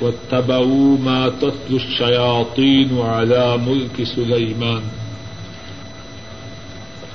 [0.00, 4.82] واتبعوا ما تتلو الشياطين على ملك سليمان.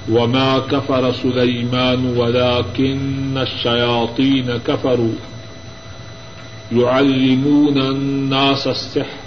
[0.10, 5.14] وما كفر سليمان ولكن الشياطين كفروا.
[6.72, 9.24] يعلمون الناس السحر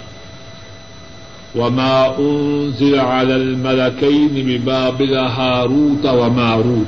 [1.55, 6.87] وما أنزل على الملكين ببابل هاروت وماروت.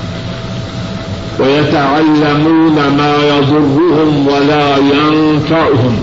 [1.39, 5.99] ويتعلمون ما يضرهم ولا ينفعهم.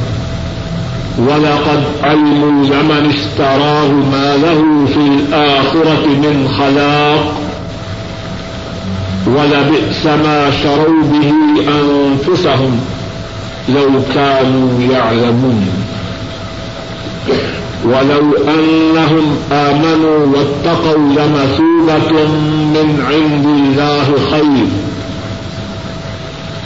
[1.18, 7.40] ولقد علموا لمن اشتراه ما له في الآخرة من خلاق.
[9.26, 11.32] ولبئس ما شروا به
[11.68, 12.80] أنفسهم
[13.68, 15.68] لو كانوا يعلمون.
[17.84, 22.26] ولو أنهم آمنوا واتقوا لمثوبة
[22.74, 24.66] من عند الله خير.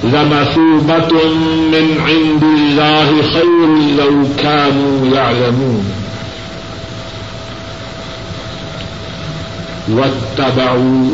[0.05, 5.91] لمثوبة من عند الله خير لو كانوا يعلمون.
[9.89, 11.13] واتبعوا،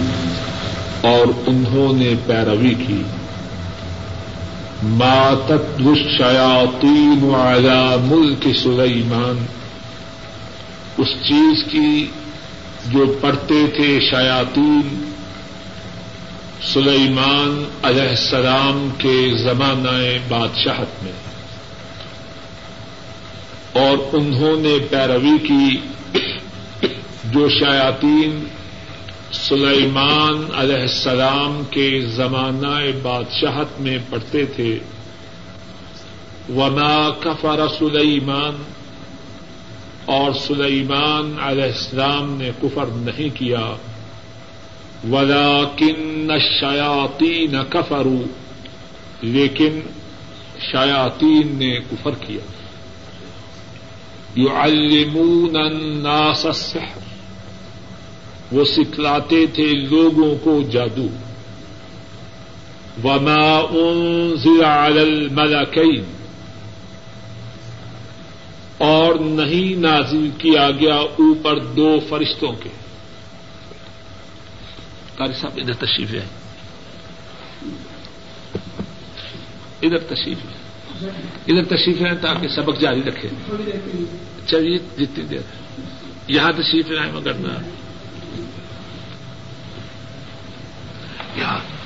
[1.00, 3.02] اور انہوں نے پیروی کی.
[4.82, 9.46] ما تتلو الشیاطین على ملک سلیمان.
[10.98, 12.06] اس چیز کی
[12.86, 15.10] جو پڑھتے تھے شیاطین
[16.62, 21.12] سلیمان علیہ السلام کے زمانہ بادشاہت میں۔
[23.72, 25.76] اور انہوں نے پیروی کی
[27.24, 28.44] جو شیاطین
[29.32, 34.78] سلیمان علیہ السلام کے زمانہ بادشاہت میں پڑھتے تھے۔
[36.56, 38.62] ونا کفر سلیمان
[40.04, 43.76] اور سلیمان علیہ السلام نے کفر نہیں کیا۔
[45.04, 48.22] ولا کن شیاتی نہ کفرو
[49.22, 49.80] لیکن
[50.58, 52.40] شیاتین نے کفر کیا۔
[54.34, 56.98] یو الناس السحر۔
[58.52, 61.08] وہ سکھلاتے تھے لوگوں کو جادو۔
[63.04, 66.04] وما انزل على الملكين۔
[68.78, 72.68] اور نہیں نازل کیا گیا اوپر دو فرشتوں کے۔
[75.18, 76.24] قاری صاحب، ادھر تشریف ہے
[79.82, 80.54] ادھر تشریف ہے
[81.48, 83.72] ادھر تشریف ہے تاکہ سبق جاری رکھے چلیے
[84.44, 85.40] اچھا جی، جتنی دیر۔
[86.28, 87.52] یہاں تشریف لائیں مگر نہ۔
[91.36, 91.77] یہاں۔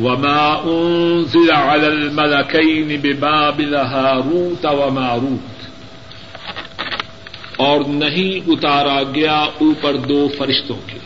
[0.00, 5.66] وما أنزل على الملكين ببابل هاروت وماروت
[7.56, 10.98] اور نہیں اتارا گیا اوپر دو فرشتوں کے۔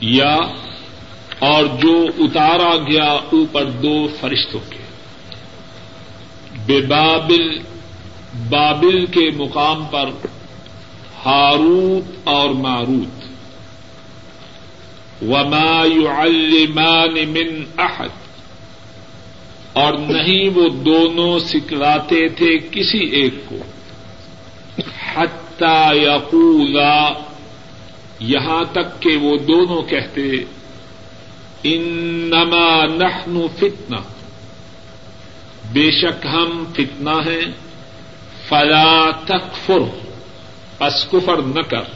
[0.00, 0.38] یا
[1.38, 4.78] اور جو اتارا گیا اوپر دو فرشتوں کے۔
[6.66, 7.58] بے بابل
[8.48, 10.10] بابل کے مقام پر
[11.26, 13.15] ہاروت اور ماروت۔
[15.22, 18.08] وما يعلمان من احد
[19.72, 23.56] اور نہیں وہ دونوں سکھلاتے تھے کسی ایک کو۔
[25.14, 27.08] حتی یقولا
[28.20, 30.20] یہاں تک کہ وہ دونوں کہتے
[31.62, 33.96] انما نحن فتنہ
[35.72, 37.52] بے شک ہم فتنہ ہیں۔
[38.48, 39.80] فلا تکفر
[40.78, 41.95] پس کفر نہ کر۔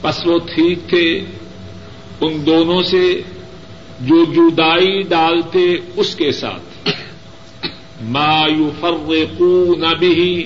[0.00, 1.20] پس وہ ٹھیک تھے،
[2.20, 3.20] ان دونوں سے
[4.00, 6.88] جو جدائی ڈالتے اس کے ساتھ۔
[8.02, 10.42] ما یفرقون به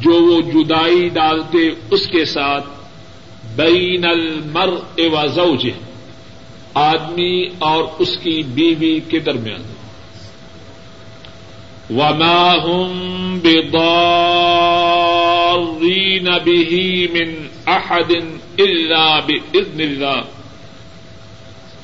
[0.00, 2.66] جو وہ جدائی ڈالتے اس کے ساتھ۔
[3.56, 5.78] بین المرء و زوجہ
[6.74, 9.73] آدمی اور اس کی بیوی کے درمیان۔
[11.90, 13.78] وما هم بضارين
[16.24, 18.12] به من احد
[18.58, 20.20] الا باذن الله۔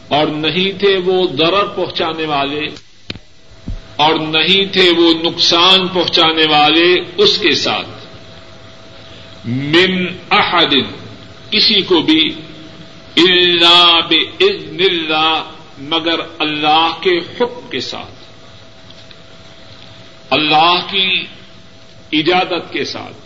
[0.08, 2.66] اور نہیں تھے وہ ضرر پہنچانے والے،
[3.96, 7.88] اور نہیں تھے وہ نقصان پہنچانے والے اس کے ساتھ۔
[9.44, 10.74] من احد
[11.50, 12.34] کسی کو بھی
[13.16, 15.42] اللہ بزن اللہ
[15.78, 18.19] مگر اللہ کے حکم کے ساتھ۔
[20.30, 21.26] اللہ کی
[22.12, 23.16] اجازت کے ساتھ۔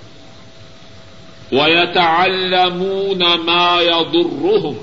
[1.55, 4.77] وَيَتَعَلَّمُونَ مَا يَضُرُّهُمْ۔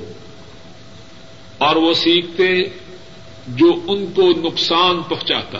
[1.57, 2.63] اور وہ سیکھتے
[3.47, 5.59] جو ان کو نقصان پہنچاتا۔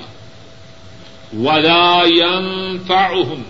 [1.37, 3.43] ولا ينفعهم۔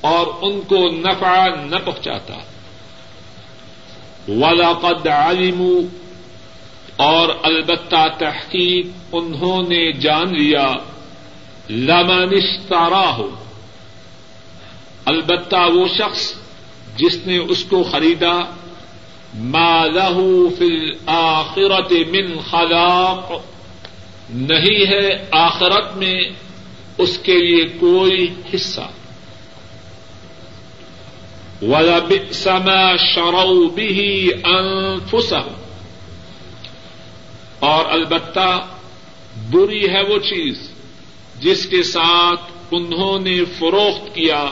[0.00, 2.34] اور ان کو نفع نہ پہنچاتا۔
[4.28, 5.80] ولقد علموا۔
[6.96, 10.72] اور البتہ تحقیق انہوں نے جان لیا۔
[11.70, 13.20] لمن اشتراه.
[15.04, 16.32] البتہ وہ شخص
[16.96, 18.40] جس نے اس کو خریدا،
[19.34, 23.32] ما له في الآخرت من خلاق.
[24.30, 26.20] نہیں ہے آخرت میں
[26.98, 28.88] اس کے لیے کوئی حصہ.
[31.62, 34.30] وَلَبِئْسَ مَا شَرَوْا بِهِ
[37.58, 38.66] اور البتہ
[39.50, 40.70] بری ہے وہ چیز
[41.40, 42.40] جس کے ساتھ
[42.70, 44.44] انہوں نے فروخت کیا،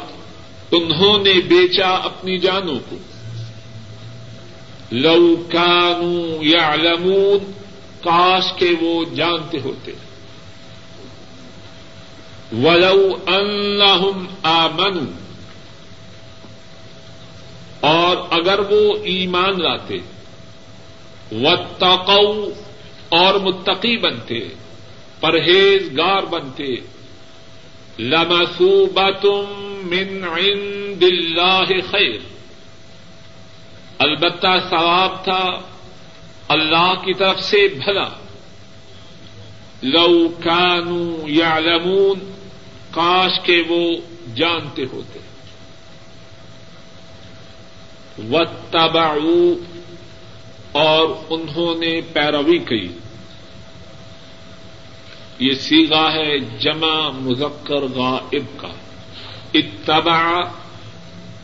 [0.71, 2.97] انہوں نے بیچا اپنی جانوں کو۔
[4.91, 6.77] لو کانو یا
[8.01, 9.93] کاش کے وہ جانتے ہوتے۔
[12.53, 15.13] ولو انہم آمنوا
[17.81, 19.95] اور اگر وہ ایمان لاتے۔
[21.33, 22.49] واتقوا
[23.09, 24.64] اور متقی بنتے۔
[25.21, 26.77] پرہیزگار بنتے۔
[27.99, 29.27] لمثوبۃ
[29.85, 32.35] من عند اللہ خیر
[33.99, 35.61] البتہ ثواب تھا
[36.49, 38.09] اللہ کی طرف سے بھلا۔
[39.83, 41.59] لو کانو یا
[42.91, 43.91] کاش کے وہ
[44.35, 45.19] جانتے ہوتے۔
[48.31, 49.55] و
[50.73, 52.89] اور انہوں نے پیروی کی۔
[55.39, 58.69] یہ سیگا ہے جمع مذکر غائب کا۔
[59.55, 60.41] اتبع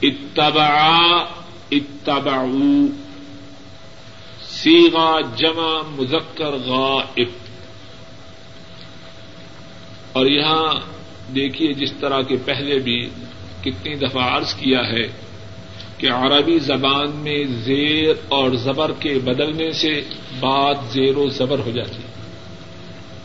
[0.03, 1.25] اتبع،
[1.71, 2.87] اتبعو۔
[4.43, 7.29] سیغا جمع مذکر غائب۔
[10.13, 10.75] اور یہاں
[11.35, 13.09] دیکھیے جس طرح کے پہلے بھی
[13.61, 15.07] کتنی دفعہ عرض کیا ہے
[15.99, 20.03] کہ عربی زبان میں زیر اور زبر کے بدلنے سے
[20.41, 22.20] بات زیر و زبر ہو جاتی۔ ہے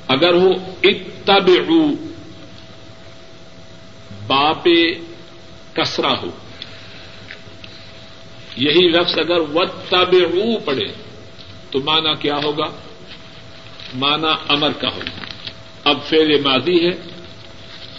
[0.08, 0.50] اگر ہو
[0.84, 1.92] اتبعو،
[4.28, 4.68] باپ
[5.74, 6.30] کسرا ہو۔
[8.58, 10.16] یہی لفظ اگر و تب
[10.66, 10.92] پڑے
[11.72, 12.66] تو مانا کیا ہوگا؟
[13.94, 15.26] مانا امر کا ہوگا۔
[15.84, 16.92] اب فیل مادی ہے۔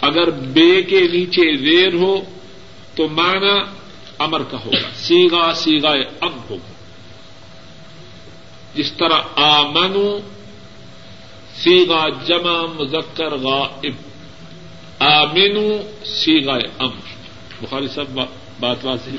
[0.01, 2.21] اگر بے کے نیچے زیر ہو،
[2.95, 3.55] تو مانا
[4.19, 6.73] امر کا ہوگا۔ سیگا سیگا اب ہوگا۔
[8.75, 10.19] جس طرح آمنو
[11.63, 13.93] سیگا جمع مذکر غائب۔
[14.99, 17.17] آمنو سیگا امر۔
[17.61, 18.19] بخاری صاحب
[18.59, 19.09] بات واضح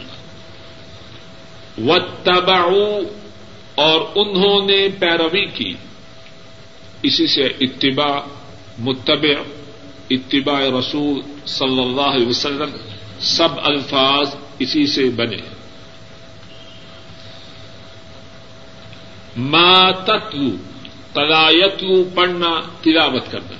[1.78, 3.00] وتبعوا
[3.74, 5.74] اور انہوں نے پیروی کی۔
[7.02, 8.20] اسی سے اتباع
[8.78, 9.42] متبع،
[10.10, 12.70] اتباع رسول صلی اللہ علیہ وسلم
[13.20, 15.36] سب الفاظ اسی سے بنے۔
[19.36, 20.50] ما تتلو
[21.12, 23.56] تلایتلو پڑھنا، تلاوت کرنا۔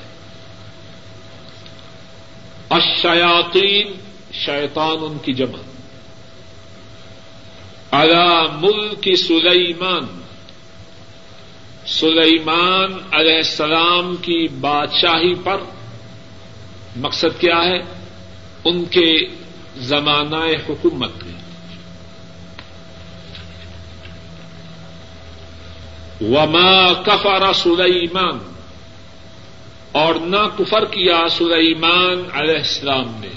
[2.70, 3.92] الشیاطین
[4.32, 5.58] شیطان ان کی جمع۔
[7.90, 10.20] الا ملک سلیمان۔
[11.86, 15.56] سلیمان علیہ السلام کی بادشاہی پر
[16.96, 17.78] مقصد کیا ہے؟
[18.64, 19.26] ان کے
[19.76, 21.37] زمانہ حکومت میں۔
[26.20, 28.38] وما کفر سلیمان
[29.92, 33.28] اور نہ کفر کیا سلیمان علیہ السلام نے۔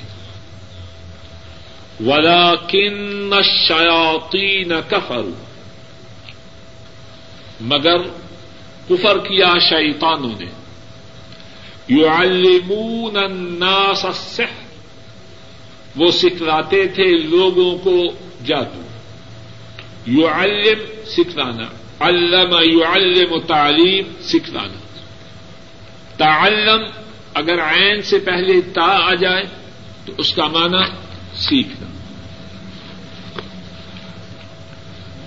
[2.06, 5.22] ولا کن شیاتی نہ کفر
[7.62, 8.02] مگر
[8.90, 10.46] کفر کیا شیطانوں نے۔
[12.02, 14.68] یعلمون الناس السحر۔
[15.96, 18.04] وہ سکھلاتے تھے لوگوں کو
[18.46, 18.82] جادو۔
[20.08, 25.00] یعلم سکھلانا۔ علم یعلم تعلیم سکھلانا
[26.18, 26.84] تعلم
[27.34, 29.44] اگر عین سے پہلے تا آ جائے
[30.06, 30.84] تو اس کا معنی
[31.36, 31.88] سیکھنا۔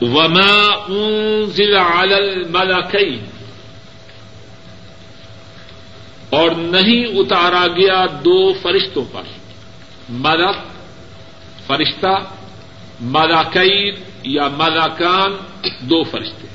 [0.00, 3.24] وما انزل على الملكين۔
[6.30, 9.22] اور نہیں اتارا گیا دو فرشتوں پر۔
[10.08, 10.56] ملک،
[11.66, 12.18] فرشتہ
[13.00, 15.36] ملاکین یا ملاکان
[15.80, 16.53] دو فرشتے۔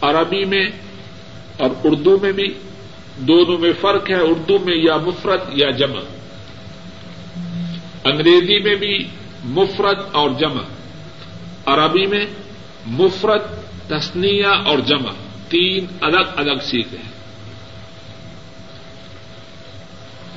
[0.00, 0.68] عربی میں
[1.56, 2.54] اور اردو میں بھی
[3.16, 6.00] دونوں میں فرق ہے، اردو میں یا مفرت یا جمع۔
[8.04, 9.08] انگریزی میں بھی
[9.44, 10.62] مفرت اور جمع۔
[11.66, 12.26] عربی میں
[12.86, 13.42] مفرت
[13.88, 15.12] تسنیا اور جمع۔
[15.48, 17.16] تین الگ الگ سیکھ ہیں۔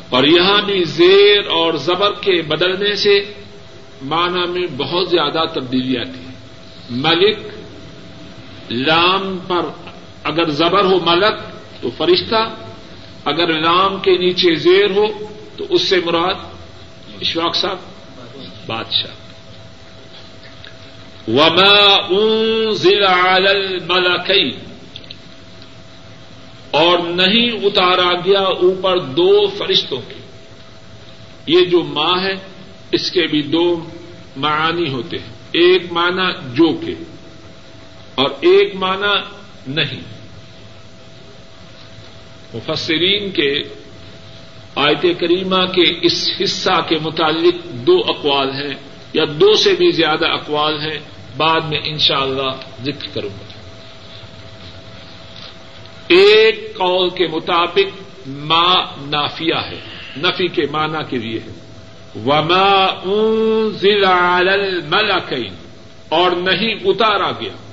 [0.10, 3.34] اور یہاں بھی زیر اور زبر کے بدلنے سے
[4.02, 6.32] معنی میں بہت زیادہ تبدیلیاں تھیں
[6.90, 7.38] ملک
[8.70, 9.66] لام پر
[10.24, 11.36] اگر زبر ہو ملک
[11.82, 12.56] تو فرشتہ،
[13.26, 15.06] اگر لام کے نیچے زیر ہو
[15.58, 16.34] تو اس سے مراد
[17.22, 17.78] اشواق صاحب،
[18.68, 19.12] بادشاہ۔
[21.28, 24.52] وما انزل على الملكين۔
[26.72, 30.16] اور نہیں اتارا گیا اوپر دو فرشتوں کے۔
[31.48, 32.34] یہ جو ماں ہے،
[32.92, 33.84] اس کے بھی دو
[34.38, 36.96] معانی ہوتے ہیں۔ ایک معنی جو کے۔
[38.20, 39.22] اور ایک معنی
[39.68, 40.20] نہیں۔
[42.54, 43.54] مفسرین کے
[44.76, 48.74] آیت کریمہ کے اس حصہ کے متعلق دو اقوال ہیں
[49.14, 51.00] یا دو سے بھی زیادہ اقوال ہیں۔
[51.38, 53.54] بعد میں انشاءاللہ اللہ ذکر کروں گا۔
[56.08, 59.80] ایک قول کے مطابق ما نافیہ ہے۔
[60.18, 61.52] نفی کے معنی کے لیے ہے۔
[62.26, 65.56] وما انزل على الملكين
[66.10, 67.69] اور نہیں اتارا گیا۔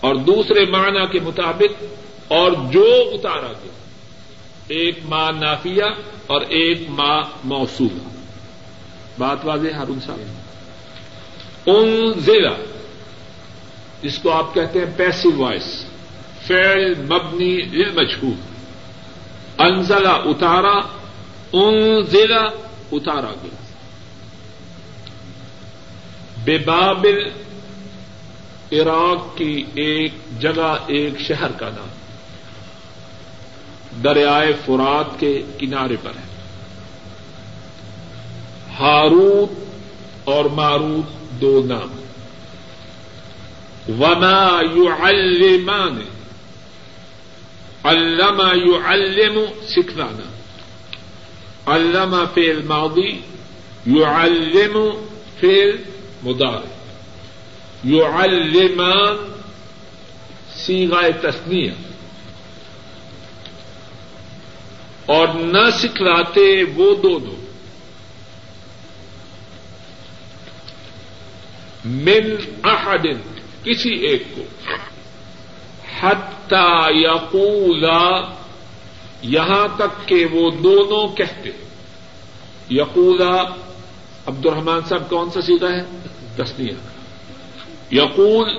[0.00, 1.84] اور دوسرے معنی کے مطابق
[2.28, 3.72] اور جو اتارا گیا۔
[4.68, 5.84] ایک ماں نافیہ
[6.26, 8.08] اور ایک ماں موصولہ
[9.18, 10.48] بات واضح ہارون صاحب؟
[11.66, 12.54] ان زیرا
[14.02, 15.84] جس کو آپ کہتے ہیں پیسو وائس
[16.46, 17.98] فیل مبنی دل
[19.58, 20.76] انزلہ اتارا
[21.52, 22.42] ان زیرا
[22.92, 23.56] اتارا گیا۔
[26.44, 27.30] بے بابل
[28.72, 31.88] عراق کی ایک جگہ، ایک شہر کا نام
[34.04, 36.28] دریائے فرات کے کنارے پر ہے۔
[38.78, 39.50] ہاروت
[40.24, 42.00] اور ماروت دو نام
[44.00, 46.00] وما یو المان
[47.84, 50.30] علامہ یو سکھلانا
[51.66, 53.20] علامہ فیل ماضی
[53.86, 55.06] یو الم
[55.40, 55.76] فیل
[56.22, 56.77] مدار
[57.84, 59.40] یو المان
[60.54, 61.70] سیغائے تسنیہ۔
[65.06, 67.48] اور نہ سکھلاتے وہ دونوں
[71.84, 73.06] من احد
[73.64, 74.42] کسی ایک کو۔
[76.00, 78.34] حتی یقولا،
[79.22, 81.50] یہاں تک کہ وہ دونوں کہتے۔
[82.70, 83.42] یقولا
[84.26, 85.82] عبد الرحمان صاحب کون سا سیدھا ہے؟
[86.36, 86.97] تسنیا
[87.90, 88.58] یقول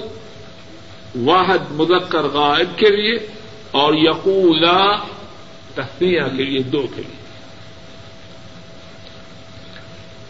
[1.26, 3.28] واحد مذکر غائب کے لیے
[3.72, 5.04] اور یقولا
[5.76, 7.20] تسنیا کے لیے دو کے لیے۔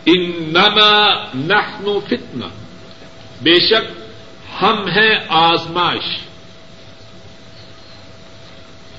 [0.06, 2.46] انما نحن فتنہ۔
[3.42, 4.02] بے شک
[4.62, 6.18] ہم ہیں آزمائش۔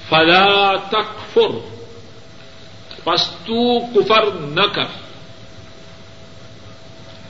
[0.09, 1.77] فلا تکفر۔
[3.05, 5.01] پستو کفر نہ کر۔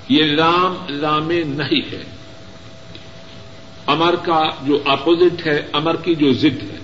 [0.08, 2.19] یہ لام لام نہیں ہے۔
[3.90, 6.78] امر کا جو اپوزٹ ہے، امر کی جو ضد ہے۔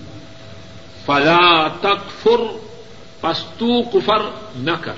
[1.07, 2.41] فلا تکفر
[3.21, 4.95] پستو کفر نہ کر۔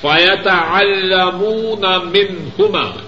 [0.00, 3.06] فیت المون من ہونا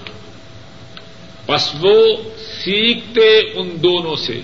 [1.47, 4.41] بس وہ سیکھتے ان دونوں سے۔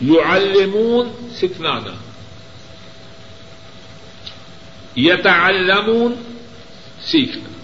[0.00, 1.92] یو المون سکھنانا
[4.96, 6.14] یت المون
[7.04, 7.55] سیکھنا۔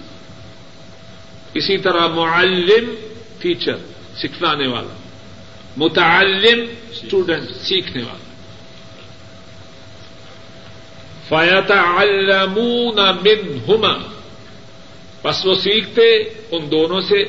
[1.54, 2.94] اسی طرح معلم
[3.38, 3.76] ٹیچر
[4.16, 4.94] سکھلانے والا،
[5.76, 8.32] متعلم اسٹوڈنٹ سیکھنے والا۔
[11.28, 13.92] فیت المون من ہوما
[15.22, 16.16] بس وہ سیکھتے
[16.50, 17.24] ان دونوں سے۔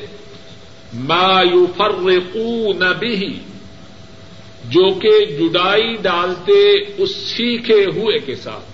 [0.94, 3.54] ما یفرقون به۔
[4.64, 8.66] جو کہ جدائی ڈالتے اس سیکھے ہوئے کے ساتھ۔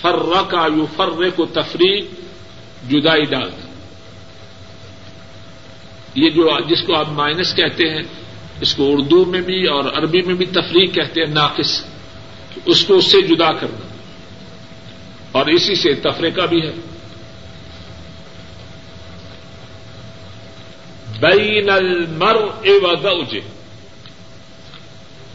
[0.00, 2.04] فرقا یفرق و تفریق
[2.90, 3.63] جدائی ڈالتے۔
[6.14, 8.02] یہ جو جس کو آپ مائنس کہتے ہیں،
[8.60, 11.84] اس کو اردو میں بھی اور عربی میں بھی تفریق کہتے ہیں، ناقص۔
[12.64, 13.86] اس کو اس سے جدا کرنا۔
[15.32, 16.72] اور اسی سے تفریقہ بھی ہے۔
[21.20, 23.38] بین المر و زوج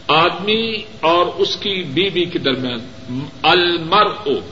[0.08, 2.80] آدمی اور اس کی بیوی کے درمیان۔
[3.42, 4.50] المر او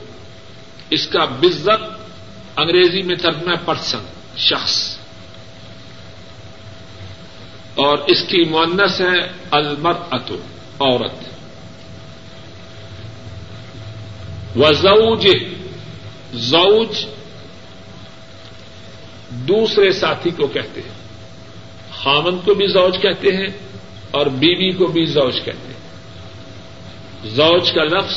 [0.91, 1.83] اس کا بزت
[2.57, 3.99] انگریزی میں ترجمہ پرسن،
[4.37, 4.98] شخص۔
[7.79, 10.35] اور اس کی مونس ہے المر اتو
[10.81, 11.13] عورت۔
[14.57, 15.29] و زوج
[16.35, 17.07] زوج
[19.31, 20.99] دوسرے ساتھی کو کہتے ہیں۔
[22.03, 23.49] خامن کو بھی زوج کہتے ہیں
[24.11, 25.79] اور بیوی کو بھی زوج کہتے ہیں۔
[27.25, 28.15] زوج کا لفظ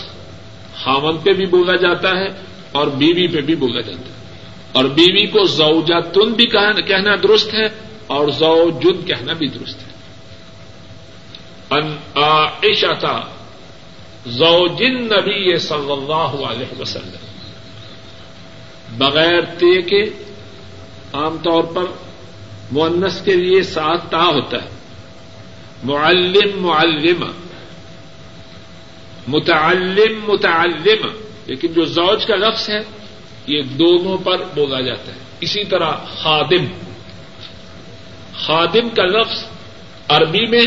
[0.83, 2.27] خامن پہ بھی بولا جاتا ہے
[2.71, 4.35] اور بیوی پہ بھی بولا جاتا ہے۔
[4.71, 6.45] اور بیوی کو زوجا تن بھی
[6.81, 9.91] کہنا درست ہے اور زو جن کہنا بھی درست ہے
[12.15, 13.21] عائشہ تھا
[14.25, 17.25] زو جن نبی صلی اللہ علیہ وسلم۔
[18.97, 20.03] بغیر تے کے
[21.13, 21.83] عام طور پر
[22.71, 24.69] مونس کے لیے ساتھ تا ہوتا ہے۔
[25.83, 27.23] معلم معلم
[29.27, 31.07] متعلم متعلم
[31.45, 32.79] لیکن جو زوج کا لفظ ہے،
[33.47, 35.91] یہ دونوں پر بولا جاتا ہے۔ اسی طرح
[36.21, 36.90] خادم۔
[38.41, 39.43] خادم کا لفظ
[40.07, 40.61] عربی میں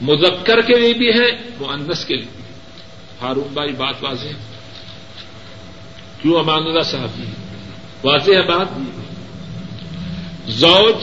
[0.00, 2.44] مذکر کے لیے بھی ہے معنس کے لیے بھی
[3.20, 4.32] ہارون بھائی، بات واضح ہے۔
[6.22, 7.08] کیوں امان اللہ صاحب؟
[8.04, 8.66] واضح ہے بات؟
[10.50, 10.96] زوج،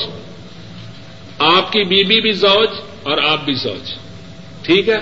[1.40, 2.70] آپ کی بیوی بھی زوج
[3.04, 3.94] اور آپ بھی زوج۔
[4.62, 4.98] ٹھیک ہے؟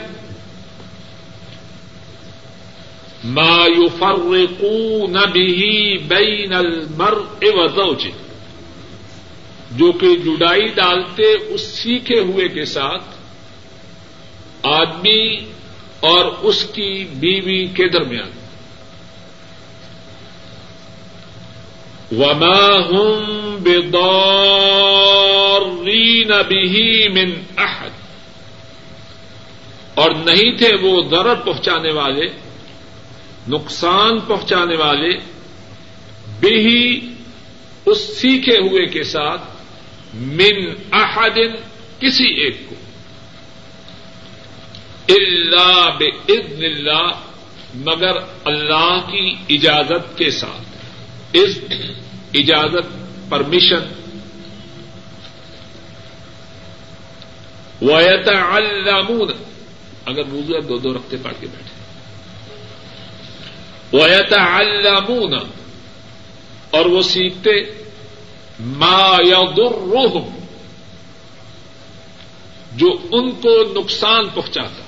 [3.24, 8.10] ما يفرقون به بین المرء وزوجه
[9.76, 13.04] جو کہ جدائی ڈالتے اس سیکھے ہوئے کے ساتھ
[14.64, 15.38] آدمی
[16.00, 18.44] اور اس کی بیوی کے درمیان۔
[22.12, 24.02] وما هم بضارين
[26.28, 26.76] به
[27.14, 27.90] من احد
[29.96, 32.26] اور نہیں تھے وہ ضرر پہنچانے والے،
[33.48, 35.18] نقصان پہنچانے والے
[36.40, 37.00] بھی
[37.86, 39.53] اس سیکھے ہوئے کے ساتھ
[40.14, 41.40] من احد
[42.00, 42.76] کسی ایک کو۔
[45.10, 47.12] اللہ بزن اللہ،
[47.76, 50.78] مگر اللہ کی اجازت کے ساتھ۔
[51.34, 51.60] اس
[52.34, 52.86] اجازت
[53.30, 53.80] پرمیشن
[57.82, 59.32] ویت المون
[60.06, 61.74] اگر وضو دو دو رکھتے پڑھ کے بیٹھے۔
[63.98, 65.34] ویت المون
[66.70, 67.83] اور وہ سیکھتے
[68.60, 70.30] ما یضرهم
[72.74, 74.84] جو ان کو نقصان پہنچاتا۔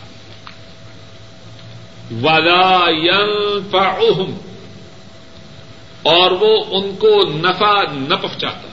[2.12, 4.36] ولا ينفعهم،
[6.04, 8.68] اور وہ ان کو نفع نہ پہنچاتا۔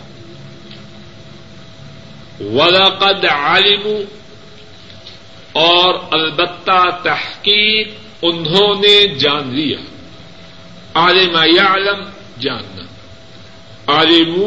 [2.40, 3.88] ولاقد عالم
[5.52, 7.88] اور البتہ تحقیق
[8.22, 9.78] انہوں نے جان لیا۔
[10.94, 12.00] عالم یعلم
[12.40, 12.71] جاننا
[13.86, 14.42] عالم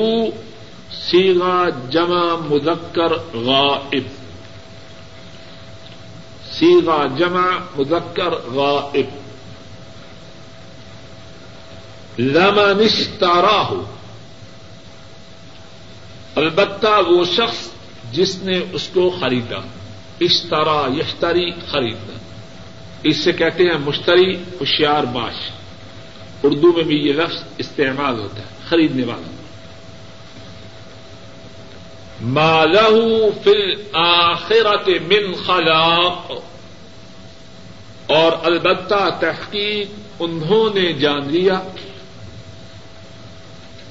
[0.91, 4.03] سیگا جمع مذکر غائب۔
[6.51, 9.05] سیگا جمع مذکر غائب۔
[12.19, 13.85] لمن اشترا ہو
[16.35, 17.67] البتہ وہ شخص
[18.11, 19.57] جس نے اس کو خریدا۔
[20.21, 22.17] اشترا یشتری خریدنا
[23.03, 25.35] اس سے کہتے ہیں مشتری، ہوشیار باش۔
[26.43, 29.31] اردو میں بھی یہ لفظ استعمال ہوتا ہے۔ خریدنے والا۔
[32.21, 32.89] مالہ
[33.43, 36.31] فل آخرت من خلاق۔
[38.07, 39.87] اور البتہ تحقیق
[40.19, 41.61] انہوں نے جان لیا۔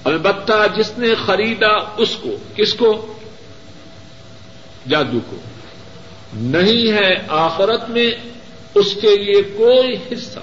[0.05, 3.19] البتہ جس نے خریدا اس کو، کس کو؟
[4.89, 5.37] جادو کو۔
[6.33, 8.11] نہیں ہے آخرت میں
[8.75, 10.39] اس کے لیے کوئی حصہ۔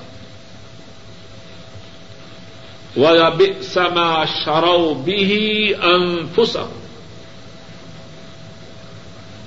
[3.73, 6.65] سما شرو بھی انفسا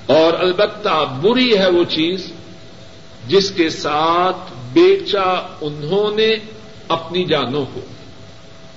[0.06, 2.32] اور البتہ بری ہے وہ چیز
[3.26, 6.30] جس کے ساتھ بیچا انہوں نے
[6.88, 7.80] اپنی جانوں کو۔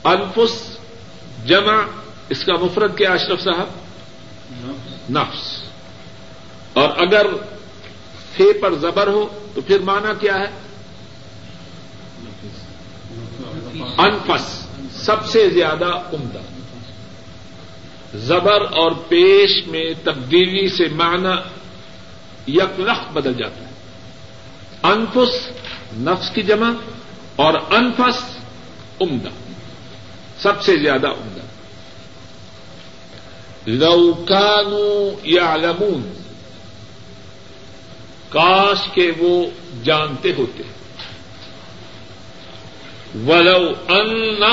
[0.03, 0.77] انفس
[1.45, 1.77] جمع،
[2.29, 3.67] اس کا مفرد کیا اشرف صاحب؟
[5.11, 5.63] نفس۔
[6.73, 7.27] اور اگر
[8.37, 10.66] فے پر زبر ہو تو پھر مانا کیا ہے؟
[13.81, 16.39] انفس، سب سے زیادہ عمدہ۔
[18.17, 21.35] زبر اور پیش میں تبدیلی سے معنی
[22.47, 22.81] یک
[23.13, 23.71] بدل جاتا ہے۔
[24.83, 25.47] انفس،
[25.93, 26.71] نفس کی جمع،
[27.35, 28.37] اور انفس
[29.01, 29.29] عمدہ،
[30.39, 31.41] سب سے زیادہ عمدہ۔
[33.69, 36.13] لوکانو یا لمون
[38.29, 39.45] کاش کے وہ
[39.83, 40.86] جانتے ہوتے۔ ہیں
[43.15, 44.43] ولو ان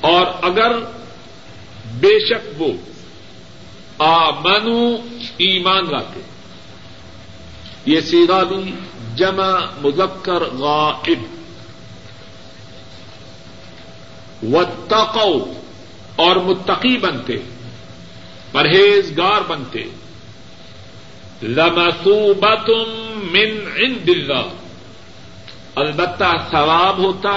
[0.00, 0.72] اور اگر
[1.94, 2.68] بے شک وہ
[3.98, 4.96] آمنو
[5.36, 6.20] ایمان لاتے۔
[7.86, 8.74] یہ سیدھا بھی
[9.16, 11.18] جمع مذکر غائب۔
[14.42, 15.52] وتقو
[16.16, 17.36] اور متقی بنتے۔
[18.52, 19.84] پرہیزگار بنتے۔
[21.42, 22.70] لمسوبت
[23.14, 24.65] من عند اللہ۔
[25.76, 27.36] البتہ ثواب ہوتا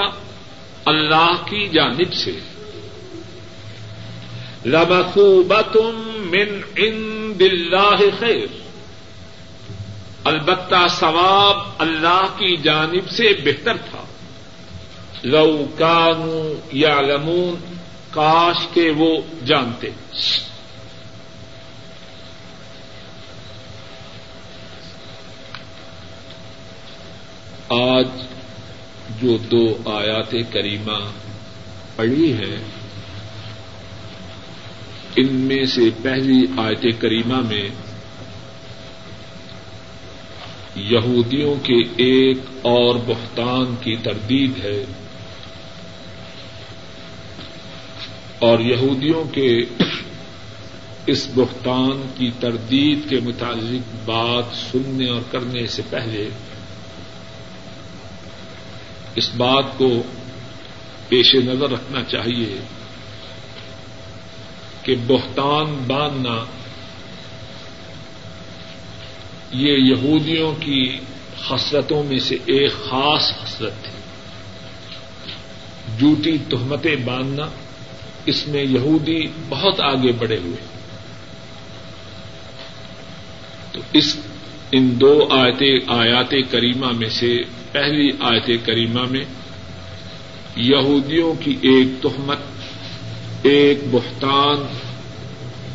[0.84, 2.38] اللہ کی جانب سے۔
[4.66, 5.76] لمسوبت
[6.16, 8.46] من عند اللہ خیر
[10.24, 14.04] البتہ ثواب اللہ کی جانب سے بہتر تھا۔
[15.24, 17.74] لو کانو یا لمون
[18.10, 19.90] کاش کے وہ جانتے۔
[27.72, 28.06] آج
[29.20, 30.98] جو دو آیات کریمہ
[31.96, 32.56] پڑھی ہیں،
[35.16, 37.68] ان میں سے پہلی آیت کریمہ میں
[40.76, 44.84] یہودیوں کے ایک اور بہتان کی تردید ہے
[48.38, 49.64] اور یہودیوں کے
[51.06, 56.28] اس بہتان کی تردید کے متعلق بات سننے اور کرنے سے پہلے
[59.20, 60.02] اس بات کو
[61.08, 62.60] پیش نظر رکھنا چاہیے
[64.82, 66.44] کہ بہتان باندھنا
[69.52, 70.98] یہ یہودیوں کی
[71.50, 73.98] حسرتوں میں سے ایک خاص حسرت تھی۔
[75.98, 77.46] جوٹی تہمتیں باندھنا،
[78.26, 80.66] اس میں یہودی بہت آگے بڑھے ہوئے۔
[83.72, 84.16] تو اس
[84.72, 87.36] ان دو آیت آیات کریمہ میں سے
[87.72, 89.24] پہلی آیت کریمہ میں
[90.56, 92.38] یہودیوں کی ایک تہمت،
[93.42, 94.66] ایک بہتان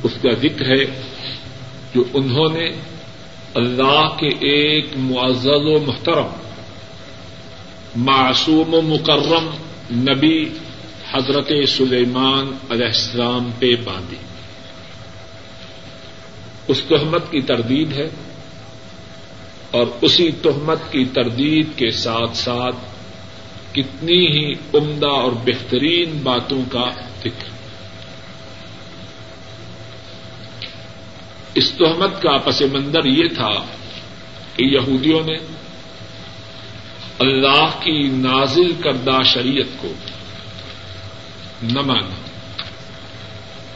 [0.03, 0.85] اس کا ذکر ہے
[1.95, 2.69] جو انہوں نے
[3.53, 6.27] اللہ کے ایک معزز و محترم،
[7.95, 9.49] معصوم و مکرم
[9.91, 10.45] نبی
[11.13, 14.17] حضرت سلیمان علیہ السلام پہ باندھی۔
[16.67, 18.09] اس تہمت کی تردید ہے
[19.71, 22.75] اور اسی تہمت کی تردید کے ساتھ ساتھ
[23.71, 27.49] کتنی ہی عمدہ اور بہترین باتوں کا ذکر۔
[31.55, 33.65] اس تہمت کا پس منظر یہ تھا
[34.55, 35.37] کہ یہودیوں نے
[37.19, 39.93] اللہ کی نازل کردہ شریعت کو
[41.63, 42.15] نہ مانا۔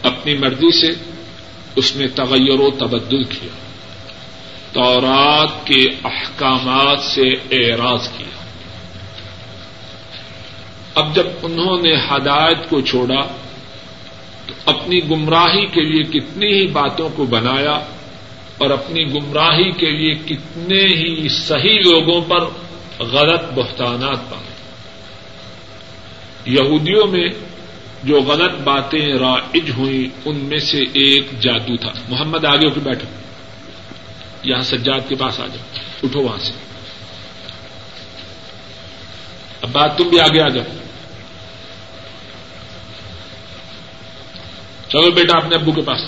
[0.04, 1.04] اپنی مرضی سے
[1.76, 3.69] اس میں تغیر و تبدل کیا۔
[4.74, 8.40] تورات کے احکامات سے اعراض کیا۔
[10.96, 13.22] اب جب انہوں نے ہدایت کو چھوڑا،
[14.48, 17.80] تو اپنی گمراہی کے لیے کتنی ہی باتوں کو بنایا
[18.58, 22.40] اور اپنی گمراہی کے لیے کتنے ہی صحیح لوگوں پر
[23.04, 24.50] غلط بہتانات پائے
[26.46, 27.30] یہودیوں میں
[28.04, 33.29] جو غلط باتیں رائج ہوئی ان میں سے ایک جادو تھا۔ محمد آگے کے بیٹھو۔
[34.44, 36.54] یہاں سجاد کے پاس آ جاؤ۔ اٹھو وہاں سے۔
[39.62, 40.64] اب بات تم بھی آگے آ جاؤ۔
[44.90, 46.02] چلو بیٹا اپنے ابو کے پاس۔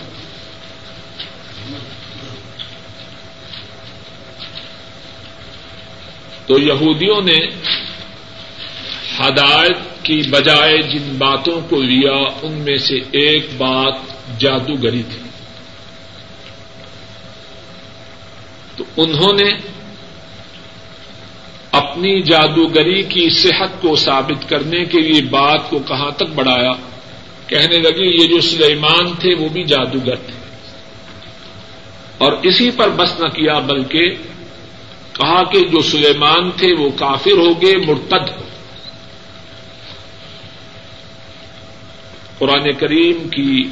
[6.48, 7.46] تو یہودیوں نے
[9.20, 13.94] ہدایت کی بجائے جن باتوں کو لیا، ان میں سے ایک بات
[14.40, 15.21] جادوگری تھی۔
[18.76, 19.54] تو انہوں نے
[21.72, 26.72] اپنی جادوگری کی صحت کو ثابت کرنے کے لیے بات کو کہاں تک بڑھایا؟
[27.48, 30.34] کہنے لگے، یہ جو سلیمان تھے، وہ بھی جادوگر تھے۔
[32.18, 34.10] اور اسی پر بس نہ کیا، بلکہ
[35.14, 38.44] کہا کہ جو سلیمان تھے، وہ کافر ہو گئے، مرتد ہو۔
[42.38, 43.70] قرآن کریم کی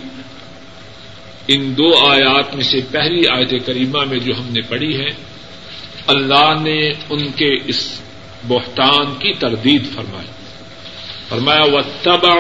[1.52, 5.08] ان دو آیات میں سے پہلی آیت کریمہ میں جو ہم نے پڑھی ہے،
[6.08, 8.02] اللہ نے ان کے اس
[8.48, 10.28] بہتان کی تردید فرمائی۔
[11.30, 12.36] فرمایا و تبا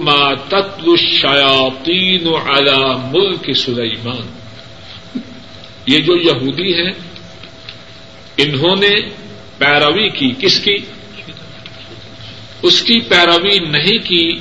[0.00, 4.26] ما تتل الشیاطین على ملک سلیمان
[5.86, 6.92] یہ جو یہودی ہیں،
[8.36, 9.00] انہوں نے
[9.58, 10.76] پیروی کی، کس کی؟
[12.62, 14.38] اس کی پیروی نہیں کی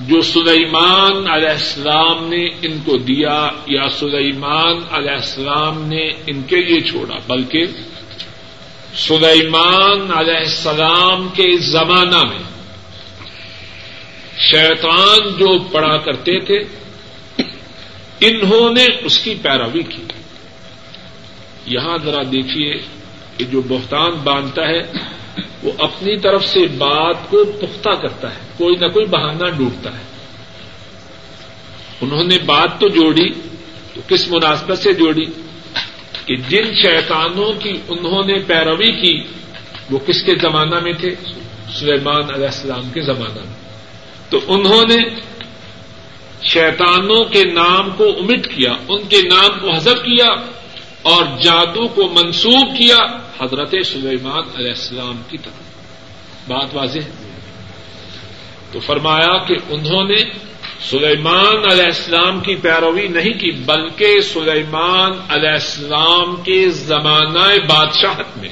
[0.00, 6.56] جو سلیمان علیہ السلام نے ان کو دیا، یا سلیمان علیہ السلام نے ان کے
[6.56, 7.64] لیے چھوڑا، بلکہ
[8.94, 12.42] سلیمان علیہ السلام کے زمانہ میں
[14.50, 16.58] شیطان جو پڑا کرتے تھے،
[18.20, 20.02] انہوں نے اس کی پیروی کی۔
[21.66, 22.74] یہاں ذرا دیکھیے
[23.36, 24.82] کہ جو بہتان باندھتا ہے
[25.62, 30.04] وہ اپنی طرف سے بات کو پختہ کرتا ہے، کوئی نہ کوئی بہانہ ڈوبتا ہے۔
[32.00, 33.32] انہوں نے بات تو جوڑی،
[33.94, 35.24] تو کس مناسبت سے جوڑی؟
[36.26, 39.22] کہ جن شیطانوں کی انہوں نے پیروی کی،
[39.90, 41.14] وہ کس کے زمانہ میں تھے؟
[41.74, 43.68] سلیمان علیہ السلام کے زمانہ میں۔
[44.30, 45.08] تو انہوں نے
[46.42, 50.26] شیطانوں کے نام کو امٹ کیا، ان کے نام کو حذف کیا
[51.02, 52.98] اور جادو کو منسوخ کیا۔
[53.40, 55.62] حضرت سلیمان علیہ السلام کی طرف۔
[56.48, 56.98] بات واضح۔
[58.72, 60.32] تو فرمایا کہ انہوں نے
[60.90, 68.48] سلیمان علیہ السلام کی پیروی نہیں کی، بلکہ سلیمان علیہ السلام کے زمانہ بادشاہت میں۔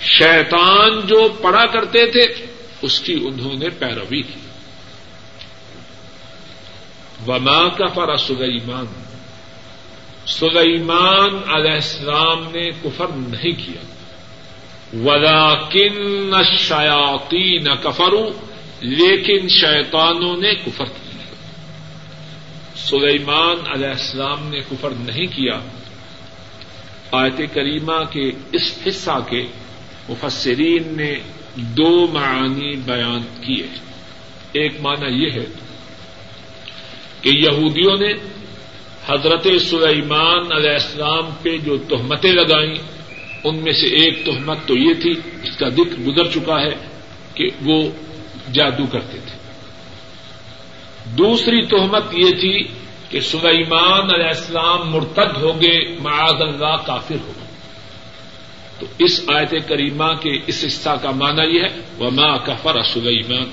[0.00, 2.46] شیطان جو پڑا کرتے تھے،
[2.82, 4.40] اس کی انہوں نے پیروی کی۔
[7.26, 8.84] وما کا فرا سلیمان
[10.26, 13.84] سلیمان علیہ السلام نے کفر نہیں کیا۔
[15.02, 17.74] ولاکن شیاتی نہ
[18.80, 21.34] لیکن شیطانوں نے کفر کیا۔
[22.76, 25.60] سلیمان علیہ السلام نے کفر نہیں کیا۔
[27.10, 29.46] آیت کریمہ کے اس حصہ کے
[30.08, 31.14] مفسرین نے
[31.54, 33.66] دو معنی بیان کیے۔
[34.52, 35.44] ایک معنی یہ ہے
[37.20, 38.41] کہ یہودیوں نے
[39.06, 42.74] حضرت سلیمان علیہ السلام پہ جو تہمتیں لگائیں،
[43.44, 45.10] ان میں سے ایک تہمت تو یہ تھی
[45.42, 46.74] اس کا ذکر گزر چکا ہے
[47.34, 47.90] کہ وہ
[48.52, 49.42] جادو کرتے تھے۔
[51.06, 52.62] دوسری تہمت یہ تھی
[53.10, 57.46] کہ سلیمان علیہ السلام مرتد ہو گئے معاذ اللہ کافر ہو گئے
[58.78, 63.50] تو اس آیت کریمہ کے اس حصہ کا معنی یہ ہے وہ ماں کفر سلیمان۔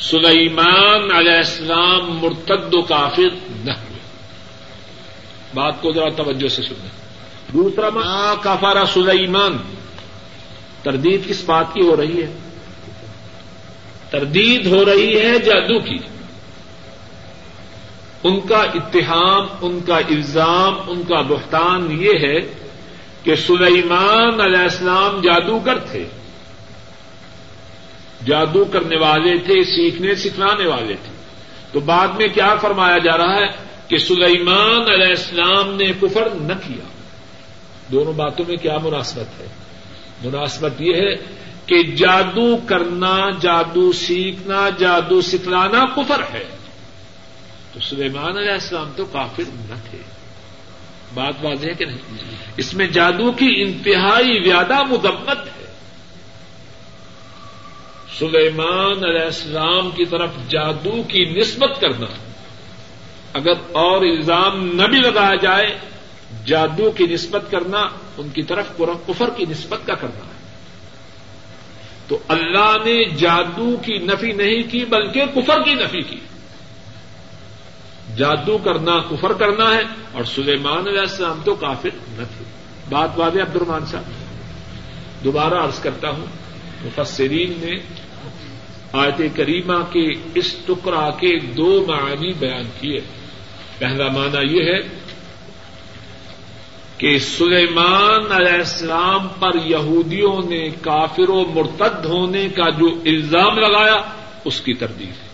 [0.00, 3.72] سلیمان علیہ السلام مرتد و کافر نہ
[5.54, 6.88] بات کو ذرا توجہ سے سننا
[7.52, 9.56] دوسرا ماں کفارا سلیمان۔
[10.82, 12.32] تردید کس بات کی ہو رہی ہے؟
[14.10, 15.96] تردید ہو رہی ہے جادو کی۔
[18.24, 22.54] ان کا اتحام ان کا الزام ان کا بہتان یہ ہے
[23.22, 26.04] کہ سلیمان علیہ السلام جادوگر تھے۔
[28.26, 31.14] جادو کرنے والے تھے سیکھنے سکھلانے والے تھے۔
[31.72, 36.52] تو بعد میں کیا فرمایا جا رہا ہے؟ کہ سلیمان علیہ السلام نے کفر نہ
[36.52, 36.84] کیا۔
[37.92, 39.46] دونوں باتوں میں کیا مناسبت ہے؟
[40.24, 41.16] مناسبت یہ ہے
[41.66, 46.44] کہ جادو کرنا، جادو سیکھنا، جادو سکھلانا کفر ہے۔
[47.72, 49.98] تو سلیمان علیہ السلام تو کافر نہ تھے۔
[51.14, 55.66] بات واضح ہے کہ نہیں؟ اس میں جادو کی انتہائی زیادہ مدمت ہے۔
[58.18, 62.06] سلیمان علیہ السلام کی طرف جادو کی نسبت کرنا۔
[63.34, 65.78] اگر اور الزام نہ بھی لگایا جائے،
[66.46, 67.78] جادو کی نسبت کرنا،
[68.18, 70.34] ان کی طرف کفر کی نسبت کا کرنا ہے۔
[72.08, 76.20] تو اللہ نے جادو کی نفی نہیں کی، بلکہ کفر کی نفی کی۔
[78.16, 82.44] جادو کرنا، کفر کرنا ہے، اور سلیمان علیہ السلام تو کافر نہ تھے۔
[82.88, 84.04] بات بات عبد الرحمان صاحب۔
[85.24, 86.26] دوبارہ عرض کرتا ہوں،
[86.84, 88.04] مفسرین نے
[88.92, 93.23] آیت کریمہ کے اس ٹکڑا کے دو معنی بیان کیے۔
[93.78, 94.80] پہلا معنی یہ ہے
[96.98, 103.96] کہ سلیمان علیہ السلام پر یہودیوں نے کافر و مرتد ہونے کا جو الزام لگایا،
[104.44, 105.28] اس کی تردید ہے۔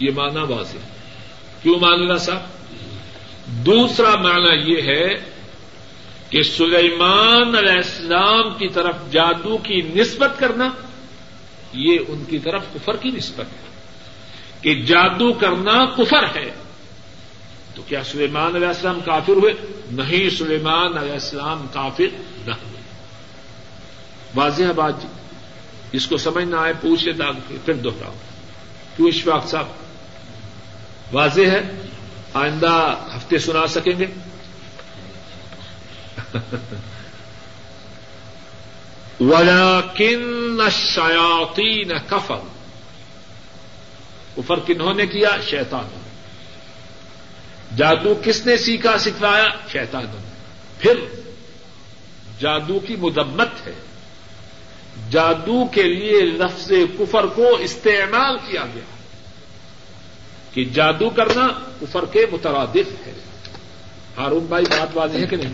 [0.00, 0.78] یہ معنی واضح
[1.62, 2.40] کیوں مان اللہ صاحب
[3.46, 5.08] دوسرا معنی یہ ہے
[6.30, 10.68] کہ سلیمان علیہ السلام کی طرف جادو کی نسبت کرنا،
[11.72, 13.64] یہ ان کی طرف کفر کی نسبت ہے۔
[14.60, 16.63] کہ جادو کرنا کفر ہے۔
[17.74, 19.54] تو کیا سلیمان علیہ السلام کافر ہوئے؟
[19.90, 22.82] نہیں، سلیمان علیہ السلام کافر نہ ہوئے۔
[24.34, 25.08] واضح بات جی۔
[25.92, 28.14] اس کو سمجھنا آئے پوچھے داغ کے پھر دوہراؤ
[28.96, 29.66] کیوں اشفاق صاحب؟
[31.12, 31.82] واضح ہے؟
[32.34, 34.06] آئندہ ہفتے سنا سکیں گے؟
[39.96, 42.36] کن شیاتی نہ کفر
[44.36, 46.03] کفر کنہوں نے کیا؟ شیطانوں
[47.76, 50.32] جادو کس نے سیکھا سکھلایا؟ شیطانوں نے۔
[50.78, 51.22] پھر
[52.38, 53.72] جادو کی مدمت ہے۔
[55.10, 59.02] جادو کے لیے لفظ کفر کو استعمال کیا گیا۔
[60.54, 61.48] کہ جادو کرنا
[61.80, 63.12] کفر کے مترادف ہے۔
[64.16, 65.52] ہارون بھائی، بات واضح ہے کہ نہیں؟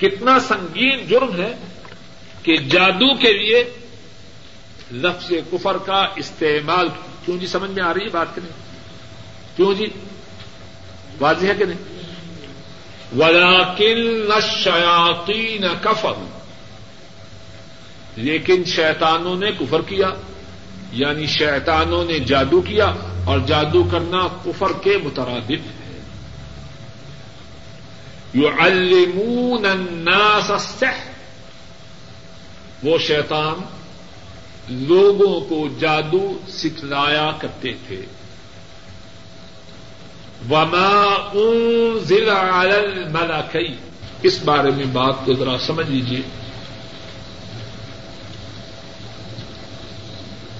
[0.00, 1.54] کتنا سنگین جرم ہے
[2.42, 3.64] کہ جادو کے لیے
[4.92, 6.88] لفظ کفر کا استعمال۔
[7.24, 8.52] کیوں جی سمجھ میں آ رہی ہے بات کریں
[9.56, 9.86] کیوں جی؟
[11.22, 11.78] واضح ہے کہ نہیں؟
[13.18, 16.12] ولاکن شیاتی نہ کفر
[18.16, 20.10] لیکن شیطانوں نے کفر کیا
[20.92, 22.92] یعنی شیطانوں نے جادو کیا
[23.24, 26.00] اور جادو کرنا کفر کے مترادف ہے۔
[28.34, 31.12] یو المون الناس السحر۔
[32.82, 33.60] وہ شیطان
[34.68, 38.02] لوگوں کو جادو سکھلایا کرتے تھے۔
[40.50, 43.74] وما انزل على الملكين
[44.22, 46.20] اس بارے میں بات کو ذرا سمجھ لیجیے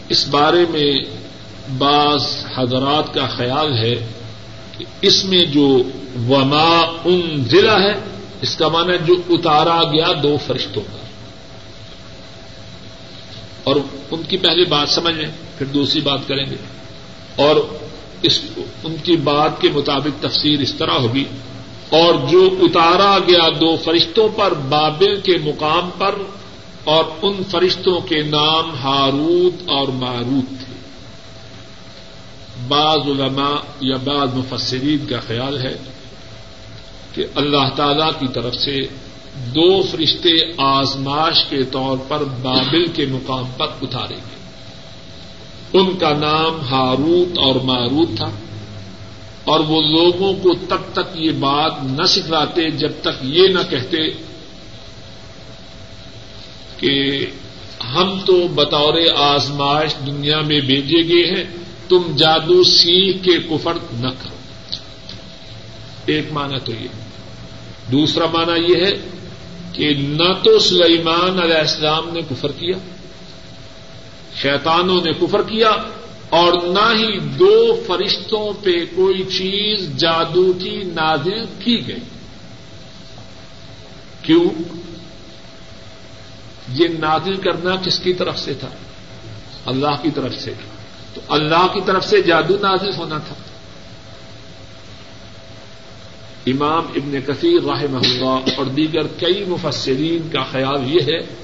[0.08, 0.92] اس بارے میں
[1.78, 4.06] بعض حضرات کا خیال ہے
[4.78, 5.82] کہ اس میں جو
[6.28, 7.92] وما ان ضلع ہے،
[8.42, 10.96] اس کا معنی جو اتارا گیا دو فرشتوں کا۔
[13.64, 13.76] اور
[14.10, 16.56] ان کی پہلی بات سمجھ لیں، پھر دوسری بات کریں گے۔
[17.36, 17.56] اور
[18.22, 18.40] اس
[18.84, 21.24] ان کی بات کے مطابق تفسیر اس طرح ہوگی۔
[21.90, 26.14] اور جو اتارا گیا دو فرشتوں پر بابل کے مقام پر،
[26.84, 30.72] اور ان فرشتوں کے نام ہاروت اور ماروت تھے۔
[32.68, 35.76] بعض علماء یا بعض مفسرین کا خیال ہے
[37.14, 38.76] کہ اللہ تعالی کی طرف سے
[39.46, 44.41] دو فرشتے آزماش کے طور پر بابل کے مقام پر اتارے گئے۔
[45.72, 48.30] ان کا نام ہاروت اور ماروت تھا۔
[49.44, 54.10] اور وہ لوگوں کو تب تک یہ بات نہ سکھلاتے جب تک یہ نہ کہتے
[56.76, 57.26] کہ
[57.94, 61.44] ہم تو بطور آزمائش دنیا میں بھیجے گئے ہیں،
[61.88, 64.36] تم جادو سیکھ کے کفر نہ کرو۔
[66.06, 66.88] ایک معنی تو یہ۔
[67.92, 68.90] دوسرا معنی یہ ہے
[69.72, 72.91] کہ نہ تو سلیمان علیہ السلام نے کفر کیا۔
[74.42, 75.70] شیطانوں نے کفر کیا
[76.28, 82.00] اور نہ ہی دو فرشتوں پہ کوئی چیز جادو کی نازل کی گئی۔
[84.22, 84.62] کیوں؟
[86.68, 88.68] یہ نازل کرنا کس کی طرف سے تھا؟
[89.66, 90.52] اللہ کی طرف سے۔
[91.14, 93.34] تو اللہ کی طرف سے جادو نازل ہونا تھا۔
[96.46, 101.34] امام ابن کثیر راہ اللہ اور دیگر کئی مفسرین کا خیال یہ ہے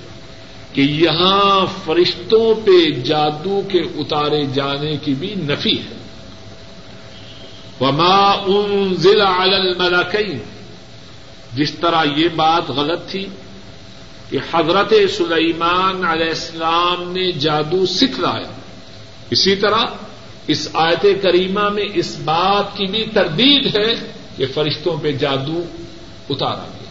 [0.78, 5.96] کہ یہاں فرشتوں پہ جادو کے اتارے جانے کی بھی نفی ہے۔
[7.80, 10.38] وما انزل على الملكين۔
[11.54, 13.26] جس طرح یہ بات غلط تھی
[14.30, 18.50] کہ حضرت سلیمان علیہ السلام نے جادو سکھ لایا۔
[19.30, 19.84] اسی طرح
[20.46, 25.62] اس آیت کریمہ میں اس بات کی بھی تردید ہے کہ فرشتوں پہ جادو
[26.30, 26.90] اتارا گیا۔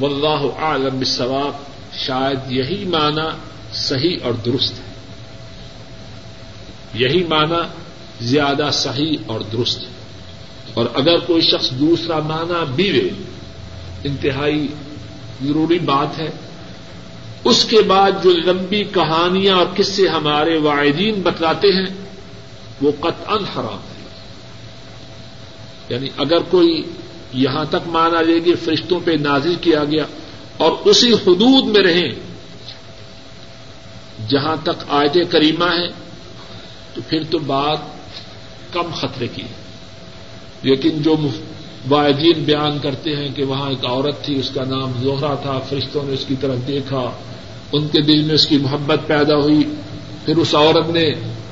[0.00, 3.28] واللہ عالم بالصواب۔ شاید یہی معنی
[3.72, 4.94] صحیح اور درست ہے۔
[6.94, 7.68] یہی معنی
[8.20, 9.86] زیادہ صحیح اور درست ہے۔
[10.74, 13.08] اور اگر کوئی شخص دوسرا معنی بھی لے
[14.04, 14.68] انتہائی
[15.42, 16.30] ضروری بات ہے۔
[17.44, 21.86] اس کے بعد جو لمبی کہانیاں اور کس سے ہمارے واعدین بتلاتے ہیں،
[22.82, 23.94] وہ قطعا حرام ہے
[25.88, 26.82] یعنی اگر کوئی
[27.32, 30.04] یہاں تک مانا لے گی فرشتوں پہ نازل کیا گیا
[30.56, 32.10] اور اسی حدود میں رہیں۔
[34.28, 35.88] جہاں تک آیت کریمہ ہے،
[36.94, 37.78] تو پھر تو بات
[38.72, 39.42] کم خطرے کی
[40.62, 41.16] لیکن جو
[41.88, 46.02] واعدین بیان کرتے ہیں کہ وہاں ایک عورت تھی، اس کا نام زہرا تھا، فرشتوں
[46.02, 47.10] نے اس کی طرف دیکھا،
[47.72, 49.62] ان کے دل میں اس کی محبت پیدا ہوئی۔
[50.24, 51.06] پھر اس عورت نے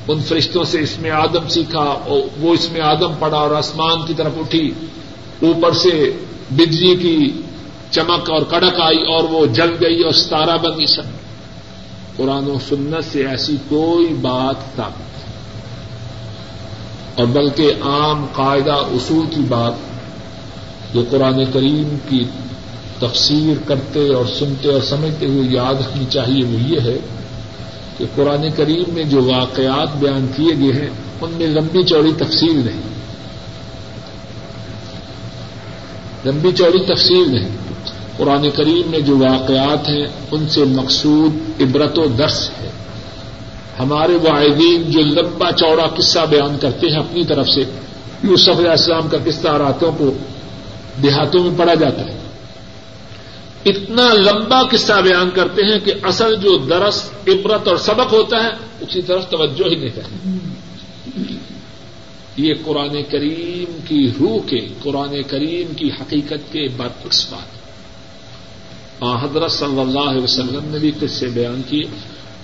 [0.07, 4.05] ان فرشتوں سے اس میں آدم سیکھا، اور وہ اس میں آدم پڑا اور آسمان
[4.07, 4.67] کی طرف اٹھی۔
[5.41, 6.11] اوپر سے
[6.51, 7.17] بجلی کی
[7.95, 11.03] چمک اور کڑک آئی اور وہ جل گئی اور ستارہ بن سب۔
[12.17, 15.13] قرآن و سنت سے ایسی کوئی بات ثابت
[17.19, 19.73] اور بلکہ عام قاعدہ اصول کی بات
[20.93, 22.25] جو قرآن کریم کی
[22.99, 26.97] تفسیر کرتے اور سنتے اور سمجھتے ہوئے یاد رکھنی چاہیے وہ یہ ہے
[27.97, 30.89] کہ قرآن کریم میں جو واقعات بیان کیے گئے ہیں،
[31.21, 32.81] ان میں لمبی چوڑی تفصیل نہیں۔
[36.25, 37.49] لمبی چوڑی تفصیل نہیں۔
[38.17, 42.71] قرآن کریم میں جو واقعات ہیں، ان سے مقصود عبرت و درس ہے۔
[43.79, 47.61] ہمارے واحدین جو لمبا چوڑا قصہ بیان کرتے ہیں اپنی طرف سے،
[48.23, 50.13] یوسف علیہ السلام کا قصہ راتوں کو
[51.03, 52.17] دیہاتوں میں پڑا جاتا ہے۔
[53.65, 58.49] اتنا لمبا قصہ بیان کرتے ہیں کہ اصل جو درس، عبرت اور سبق ہوتا ہے،
[58.81, 60.29] اسی طرف توجہ ہی نہیں کرتے۔
[62.37, 67.62] یہ قرآن کریم کی روح کے، قرآن کریم کی حقیقت کے برعکس بات۔ ہے
[69.03, 71.83] حضرت صلی اللہ علیہ وسلم نے بھی قصے بیان کیے،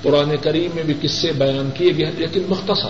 [0.02, 2.90] قرآن کریم میں بھی قصے بیان کیے گئے لیکن مختصر۔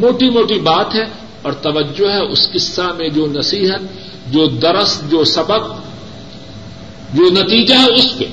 [0.00, 1.04] موٹی موٹی بات ہے
[1.42, 3.80] اور توجہ ہے اس قصہ میں جو نصیحت،
[4.32, 5.68] جو درس، جو سبق،
[7.14, 8.24] جو نتیجہ ہے اس پہ۔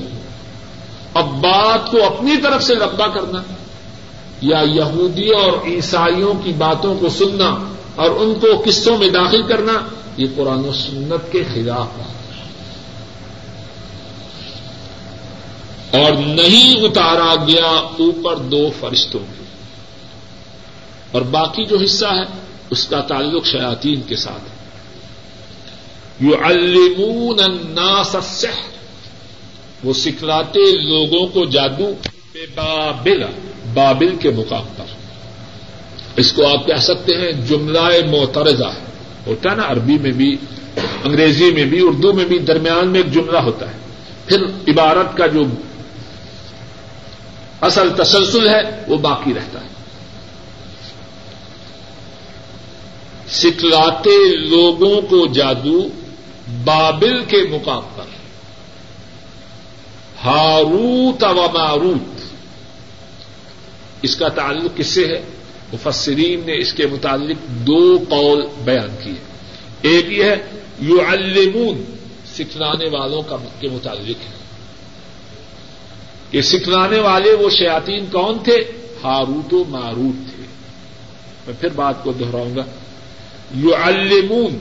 [1.14, 3.42] اب بات کو اپنی طرف سے لمبا کرنا،
[4.42, 7.56] یا یہودیوں اور عیسائیوں کی باتوں کو سننا
[7.96, 9.74] اور ان کو قصوں میں داخل کرنا،
[10.18, 12.25] یہ قرآن و سنت کے خلاف ہے۔
[15.96, 19.44] اور نہیں اتارا گیا اوپر دو فرشتوں کے
[21.12, 22.40] اور باقی جو حصہ ہے،
[22.70, 24.56] اس کا تعلق شیاتین کے ساتھ۔ ہے
[26.20, 28.16] یو المون الناس
[29.84, 31.94] وہ سکھلاتے لوگوں کو جادو
[32.34, 33.24] بے بابل
[33.74, 34.86] بابل کے مقام پر۔
[36.16, 37.80] اس کو آپ کہہ سکتے ہیں جملہ
[38.12, 38.86] معترضہ۔ ہے
[39.28, 40.38] ہوتا ہے نا، عربی میں بھی،
[41.04, 43.78] انگریزی میں بھی، اردو میں بھی، درمیان میں ایک جملہ ہوتا ہے۔
[44.26, 45.44] پھر عبارت کا جو
[47.66, 49.68] اصل تسلسل ہے، وہ باقی رہتا ہے۔
[53.30, 55.88] سکھلاتے لوگوں کو جادو
[56.64, 58.04] بابل کے مقام پر۔
[60.24, 62.22] ہاروت و ماروت۔
[64.02, 65.22] اس کا تعلق کس سے ہے؟
[65.74, 69.24] مفسرین نے اس کے متعلق دو قول بیان کیے۔
[69.82, 70.36] ایک یہ ہے
[70.80, 71.84] یو المون
[72.26, 74.45] سکھلانے والوں کا کے متعلق ہے۔
[76.36, 78.72] کہ سکھلانے والے وہ شیاتین کون تھے؟
[79.04, 80.44] ہاروت و ماروت تھے۔
[81.48, 82.64] میں پھر بات کو دوہراؤں گا۔
[83.56, 84.60] یو المون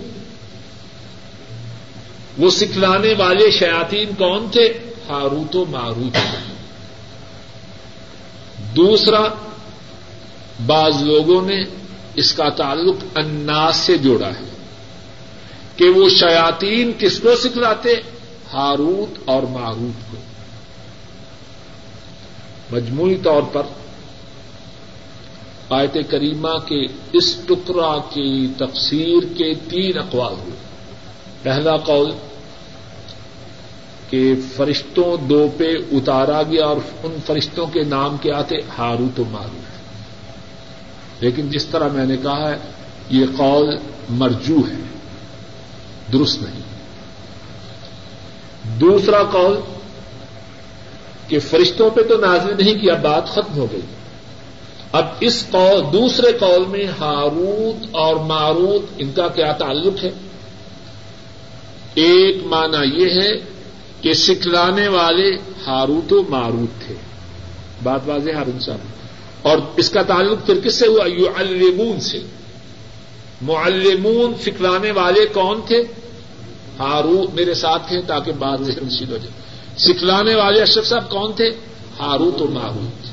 [2.38, 4.72] وہ سکھلانے والے شیاتین کون تھے؟
[5.08, 6.16] ہاروت و ماروت۔
[8.76, 9.22] دوسرا،
[10.66, 11.62] بعض لوگوں نے
[12.14, 14.54] اس کا تعلق اناس سے جوڑا ہے
[15.76, 17.94] کہ وہ شیاتین کس کو سکھلاتے؟
[18.52, 20.16] ہاروت اور ماروت کو۔
[22.72, 23.62] مجموعی طور پر
[25.70, 30.56] آیت کریمہ کے اس ٹکڑا کی تفسیر کے تین اقوال ہوئے۔
[31.42, 32.12] پہلا قول
[34.10, 39.22] کہ فرشتوں دو پہ اتارا گیا اور ان فرشتوں کے نام کیا تھے ہارو تو
[39.30, 39.60] مارو
[41.20, 42.56] لیکن جس طرح میں نے کہا ہے،
[43.10, 43.76] یہ قول
[44.10, 44.98] مرجو ہے،
[46.12, 46.60] درست نہیں۔
[48.80, 49.60] دوسرا قول
[51.34, 53.80] کہ فرشتوں پہ تو نازل نہیں کیا، بات ختم ہو گئی۔
[54.92, 60.10] اب اس قول، دوسرے قول میں ہاروت اور ماروت، ان کا کیا تعلق ہے؟
[61.94, 63.30] ایک مانا یہ ہے
[64.00, 66.94] کہ سکھلانے والے ہاروت و ماروت تھے۔
[67.82, 68.78] بات واضح ہر انسان
[69.42, 72.18] اور اس کا تعلق پھر کس سے ہوا؟ یو المون سے۔
[73.42, 75.82] معلمون، سکھلانے والے کون تھے؟
[76.78, 79.44] ہاروت میرے ساتھ تھے تاکہ بات نشید ہو جائے۔
[79.78, 81.50] سکھلانے والے اشرف صاحب کون تھے؟
[82.00, 83.06] ہاروت و ماروت۔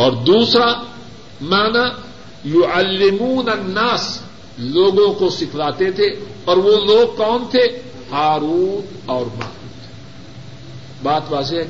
[0.00, 0.82] اور دوسرا
[1.40, 1.84] مانا
[2.44, 4.20] یو المون الناس،
[4.58, 6.06] لوگوں کو سکھلاتے تھے۔
[6.44, 9.88] اور وہ لوگ کون تھے؟ ہاروت اور ماروت۔
[11.02, 11.64] بات واضح ہے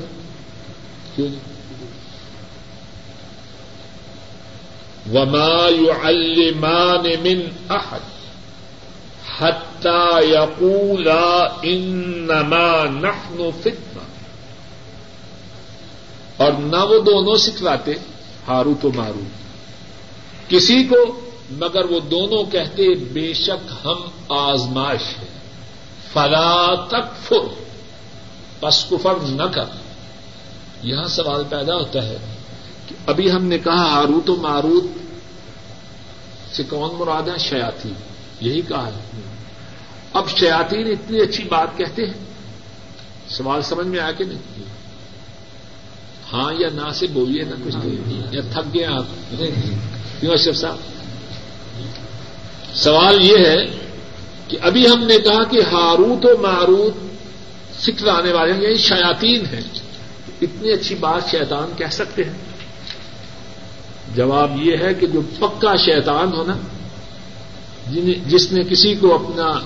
[1.15, 1.39] کیوں نہیں؟
[5.13, 8.16] وما يعلمان من احد۔
[9.39, 14.05] حتى يقولا انما نحن فتنه
[16.37, 17.93] اور نہ وہ دونوں سکھلاتے
[18.47, 19.23] ہارو تو مارو
[20.47, 20.99] کسی کو
[21.59, 23.99] مگر وہ دونوں کہتے بے شک ہم
[24.37, 25.29] آزمائش ہے
[26.13, 27.47] فلا تک فر
[28.59, 29.69] پس کفر نہ کر.
[30.83, 32.17] یہاں سوال پیدا ہوتا ہے
[32.87, 34.85] کہ ابھی ہم نے کہا ہاروت و ماروت
[36.55, 37.93] سے کون مراد ہے؟ شیاتی
[38.41, 39.01] یہی کہا ہے.
[40.13, 42.13] اب شیاتین اتنی اچھی بات کہتے ہیں؟
[43.29, 44.37] سوال سمجھ میں آیا کہ نہیں؟
[46.33, 47.75] ہاں یا نہ سے بولیے نہ کچھ
[48.31, 49.03] یا تھک گئے آپ۔
[50.19, 50.77] کیوں اشرف صاحب؟
[52.73, 53.77] سوال یہ ہے
[54.47, 56.93] کہ ابھی ہم نے کہا کہ ہاروت و ماروت
[57.83, 59.61] سکھ لانے والے یعنی شیاتین ہیں۔
[60.41, 62.33] اتنی اچھی بات شیطان کہہ سکتے ہیں۔
[64.15, 66.53] جواب یہ ہے کہ جو پکا شیطان ہونا
[68.27, 69.59] جس نے کسی کو اپنا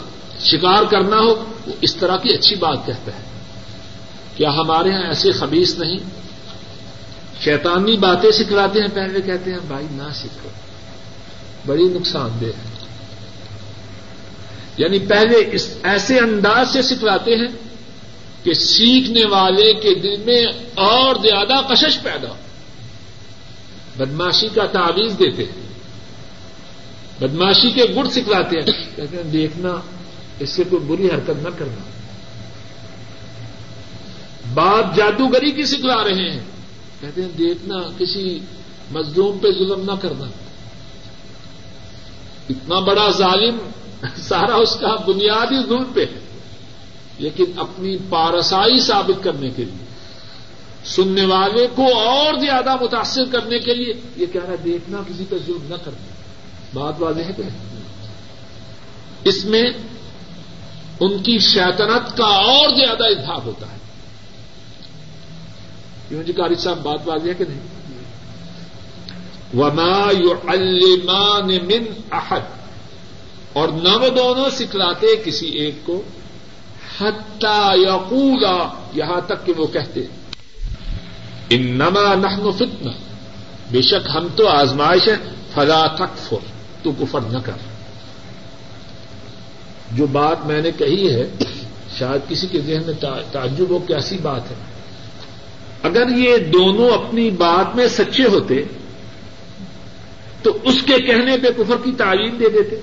[0.43, 3.21] شکار کرنا ہو، وہ اس طرح کی اچھی بات کہتا ہے۔
[4.37, 5.97] کیا ہمارے یہاں ایسے خبیص نہیں؟
[7.43, 10.49] شیطانی باتیں سکھلاتے ہیں، پہلے کہتے ہیں، بھائی نہ سیکھو۔
[11.65, 12.85] بڑی نقصان دہ ہے۔
[14.77, 17.47] یعنی پہلے اس ایسے انداز سے سکھلاتے ہیں
[18.43, 22.35] کہ سیکھنے والے کے دل میں اور زیادہ کشش پیدا ہو۔
[23.97, 25.61] بدماشی کا تعویذ دیتے ہیں۔
[27.19, 29.69] بدماشی کے گڑ سکھلاتے ہیں۔ کہتے ہیں، دیکھنا
[30.39, 31.83] اس سے کوئی بری حرکت نہ کرنا۔
[34.53, 36.39] بات جادوگری کی سکھلا رہے ہیں۔
[36.99, 38.39] کہتے ہیں دیکھنا کسی
[38.91, 40.25] مزدوم پہ ظلم نہ کرنا۔
[42.49, 43.57] اتنا بڑا ظالم،
[44.15, 46.19] سارا اس کا بنیادی ظلم پہ ہے۔
[47.17, 49.85] لیکن اپنی پارسائی ثابت کرنے کے لیے،
[50.85, 55.35] سننے والے کو اور زیادہ متاثر کرنے کے لیے یہ کہہ رہا دیکھنا کسی پہ
[55.45, 56.13] ظلم نہ کرنا۔
[56.73, 57.43] بات واضح ہے کہ
[59.23, 59.63] اس میں
[61.01, 63.77] ان کی شیطنت کا اور زیادہ اظہار ہوتا ہے۔
[66.09, 67.59] کیوں جی قاری صاحب، بات واضح ہے کہ نہیں؟
[69.57, 72.39] وما یعلمان من احد
[73.53, 76.01] اور نہ وہ دونوں سکھلاتے کسی ایک کو۔
[77.01, 79.99] حتی یقولا یہاں تک کہ وہ کہتے
[81.49, 82.91] ان نما نحن فتنہ
[83.71, 85.15] بے شک ہم تو آزمائش ہے
[85.53, 86.37] فلا تکفر
[86.83, 87.70] تو کفر نہ کر۔
[89.95, 91.29] جو بات میں نے کہی ہے،
[91.97, 92.93] شاید کسی کے ذہن میں
[93.31, 94.55] تعجب ہو کیسی بات ہے؟
[95.83, 98.61] اگر یہ دونوں اپنی بات میں سچے ہوتے،
[100.43, 102.75] تو اس کے کہنے پہ کفر کی تعلیم دے دیتے۔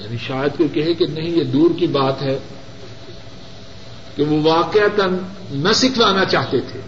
[0.00, 2.38] یعنی شاید کوئی کہے کہ نہیں، یہ دور کی بات ہے
[4.16, 4.78] کہ وہ واقع
[5.50, 6.80] نہ سکھلانا چاہتے تھے۔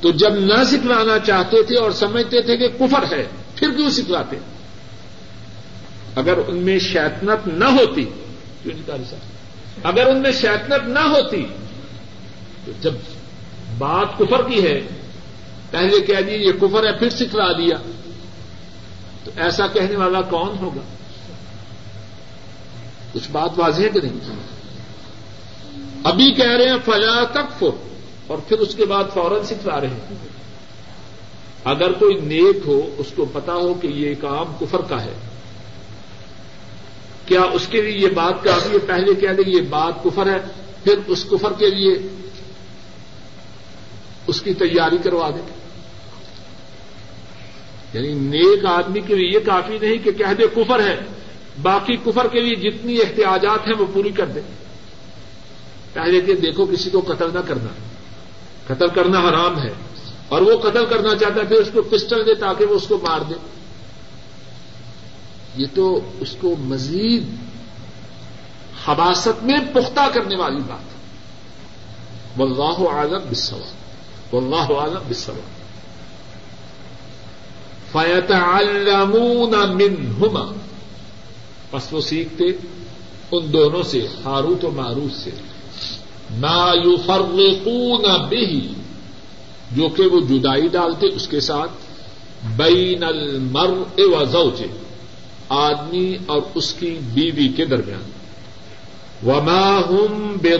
[0.00, 4.36] تو جب نہ سکھلانا چاہتے تھے اور سمجھتے تھے کہ کفر ہے، پھر کیوں سکھلاتے؟
[6.16, 8.04] اگر ان میں شیطنت نہ ہوتی
[8.64, 9.18] صاحب
[9.82, 11.46] اگر ان میں شیطنت نہ ہوتی،
[12.64, 12.92] تو جب
[13.78, 14.80] بات کفر کی ہے،
[15.70, 17.76] پہلے کہہ دیے یہ کفر ہے، پھر سکھلا دیا۔
[19.24, 20.80] تو ایسا کہنے والا کون ہوگا؟
[23.12, 24.36] کچھ بات واضح ہے کہ نہیں؟
[26.04, 27.64] ابھی کہہ رہے ہیں، فلا تک
[28.26, 30.14] اور پھر اس کے بعد فوراً سکھلا رہے ہیں۔
[31.64, 35.14] اگر کوئی نیک ہو، اس کو پتا ہو کہ یہ کام کفر کا ہے۔
[37.26, 40.38] کیا اس کے لیے یہ بات کافی ہے؟ پہلے کہہ دیں یہ بات کفر ہے،
[40.84, 42.08] پھر اس کفر کے لیے
[44.26, 45.46] اس کی تیاری کروا دیں
[47.92, 50.96] یعنی نیک آدمی کے لیے یہ کافی نہیں کہ کہہ دے کفر ہے،
[51.62, 54.42] باقی کفر کے لیے جتنی احتیاجات ہیں وہ پوری کر دیں
[55.92, 57.72] پہلے کہ دیکھو کسی کو قتل نہ کرنا۔
[58.66, 59.72] قتل کرنا حرام ہے
[60.28, 62.98] اور وہ قتل کرنا چاہتا ہے، پھر اس کو پسٹل دے تاکہ وہ اس کو
[63.02, 63.34] مار دے۔
[65.56, 67.26] یہ تو اس کو مزید
[68.84, 70.96] حباست میں پختہ کرنے والی بات ہے۔
[72.36, 73.70] واللہ عالم بسوا
[74.32, 75.34] واللہ عالم بسوا
[77.92, 80.52] فیتعلمون منہما۔
[81.70, 82.44] پس وہ سیکھتے
[83.32, 85.30] ان دونوں سے، ہاروت و ماروت سے۔
[86.30, 88.74] نا یو فرقون بھی
[89.72, 91.70] جو کہ وہ جدائی ڈالتے اس کے ساتھ،
[92.56, 94.62] بین المر و زوج
[95.48, 98.10] آدمی اور اس کی بیوی کے درمیان۔
[99.26, 100.58] وما ہم بے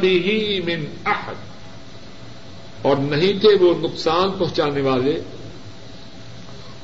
[0.00, 1.34] به من احد
[2.82, 5.20] اور نہیں تھے وہ نقصان پہنچانے والے۔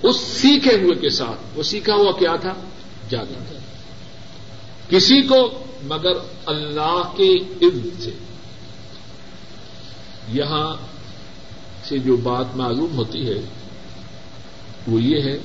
[0.03, 2.53] اس سیکھے ہوئے کے ساتھ۔ وہ سیکھا ہوا کیا تھا؟
[3.11, 3.55] جادو
[4.89, 6.13] کسی کو مگر
[6.47, 7.35] اللہ کے
[7.67, 8.11] عزت سے۔
[10.29, 10.77] یہاں
[11.85, 13.41] سے جو بات معلوم ہوتی ہے
[14.87, 15.39] وہ یہ ہے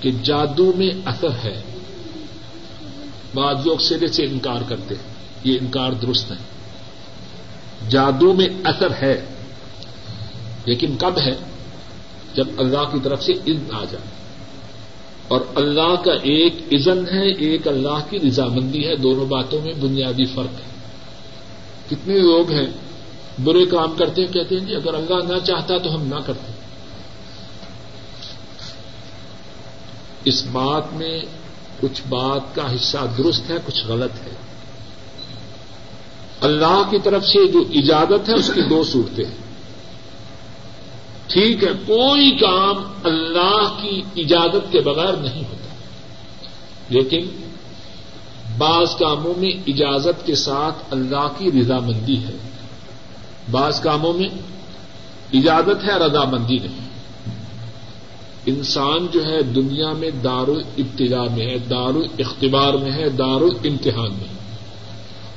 [0.00, 1.62] کہ جادو میں اثر ہے۔
[3.34, 5.14] بعض لوگ سرے سے انکار کرتے ہیں۔
[5.44, 6.36] یہ انکار درست ہے
[7.88, 9.24] جادو میں اثر ہے،
[10.64, 11.34] لیکن کب ہے؟
[12.34, 14.18] جب اللہ کی طرف سے عزم آ جائے۔
[15.28, 20.24] اور اللہ کا ایک عزن ہے، ایک اللہ کی رضامندی ہے۔ دونوں باتوں میں بنیادی
[20.24, 20.68] فرق ہے۔
[21.90, 22.66] کتنے لوگ ہیں،
[23.44, 26.57] برے کام کرتے ہیں، کہتے ہیں جی اگر اللہ نہ چاہتا تو ہم نہ کرتے۔
[30.28, 31.20] اس بات میں
[31.80, 34.30] کچھ بات کا حصہ درست ہے، کچھ غلط ہے۔
[36.40, 39.36] اللہ کی طرف سے جو اجازت ہے، اس کی دو صورتیں ہیں۔
[41.26, 45.74] ٹھیک ہے، کوئی کام اللہ کی اجازت کے بغیر نہیں ہوتا۔
[46.88, 47.28] لیکن
[48.58, 52.36] بعض کاموں میں اجازت کے ساتھ اللہ کی رضامندی ہے۔
[53.50, 54.28] بعض کاموں میں
[55.32, 56.87] اجازت ہے، رضامندی نہیں۔
[58.48, 64.12] انسان جو ہے دنیا میں دار ابتدا میں ہے دار اختبار میں ہے دار امتحان
[64.12, 64.38] میں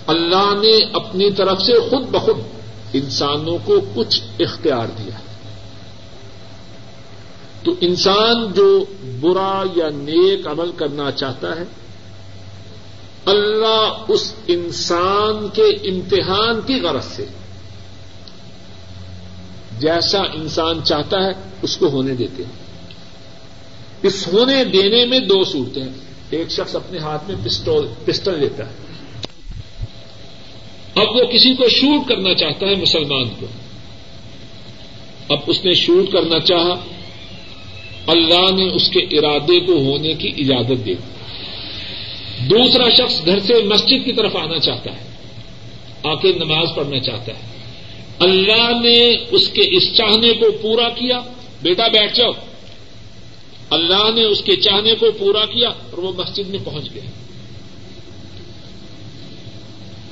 [0.07, 2.37] اللہ نے اپنی طرف سے خود بخود
[2.93, 5.19] انسانوں کو کچھ اختیار دیا۔
[7.63, 8.85] تو انسان جو
[9.21, 11.63] برا یا نیک عمل کرنا چاہتا ہے،
[13.25, 17.25] اللہ اس انسان کے امتحان کی غرض سے
[19.79, 21.31] جیسا انسان چاہتا ہے،
[21.61, 22.70] اس کو ہونے دیتے ہیں۔
[24.03, 25.83] اس ہونے دینے میں دو صورتیں
[26.29, 28.75] ایک شخص اپنے ہاتھ میں پسٹول پسٹل لیتا ہے۔
[30.95, 33.45] اب وہ کسی کو شوٹ کرنا چاہتا ہے مسلمان کو۔
[35.29, 36.73] اب اس نے شوٹ کرنا چاہا۔
[38.07, 40.93] اللہ نے اس کے ارادے کو ہونے کی اجازت دی۔
[42.49, 45.03] دوسرا شخص گھر سے مسجد کی طرف آنا چاہتا ہے۔
[46.03, 47.41] آ کے نماز پڑھنا چاہتا ہے۔
[48.19, 51.19] اللہ نے اس کے اس چاہنے کو پورا کیا۔
[51.61, 52.31] بیٹا بیٹھ جاؤ۔
[53.71, 57.09] اللہ نے اس کے چاہنے کو پورا کیا اور وہ مسجد میں پہنچ گیا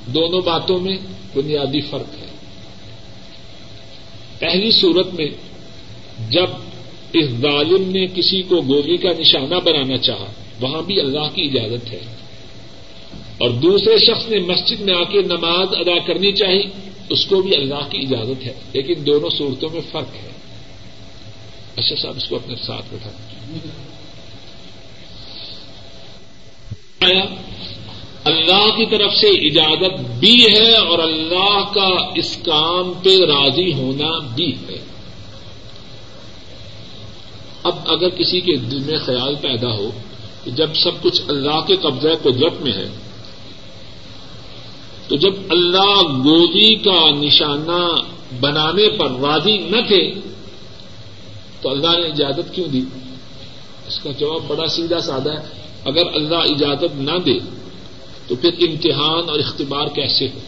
[0.06, 0.98] دونوں باتوں میں
[1.36, 2.28] بنیادی فرق ہے۔
[4.40, 5.28] پہلی صورت میں
[6.30, 6.48] جب
[7.14, 10.32] اس ظالم نے کسی کو گولی کا نشانہ بنانا چاہا،
[10.62, 12.00] وہاں بھی اللہ کی اجازت ہے۔
[13.38, 16.62] اور دوسرے شخص نے مسجد میں آ کے نماز ادا کرنی چاہی،
[17.10, 20.39] اس کو بھی اللہ کی اجازت ہے۔ لیکن دونوں صورتوں میں فرق ہے۔
[21.80, 23.10] اچھا صاحب اس کو اپنے ساتھ بٹھا
[28.24, 34.10] اللہ کی طرف سے اجازت بھی ہے اور اللہ کا اس کام پہ راضی ہونا
[34.36, 34.78] بھی ہے۔
[37.64, 39.90] اب اگر کسی کے دل میں خیال پیدا ہو
[40.44, 42.88] کہ جب سب کچھ اللہ کے قبضہ قدرت میں ہے،
[45.08, 47.82] تو جب اللہ گودی کا نشانہ
[48.40, 50.04] بنانے پر راضی نہ تھے
[51.62, 52.82] تو اللہ نے اجازت کیوں دی؟
[53.88, 57.40] اس کا جواب بڑا سیدھا سادہ ہے۔ اگر اللہ اجازت نہ دے،
[58.28, 60.40] تو پھر امتحان اور اختبار کیسے ہو؟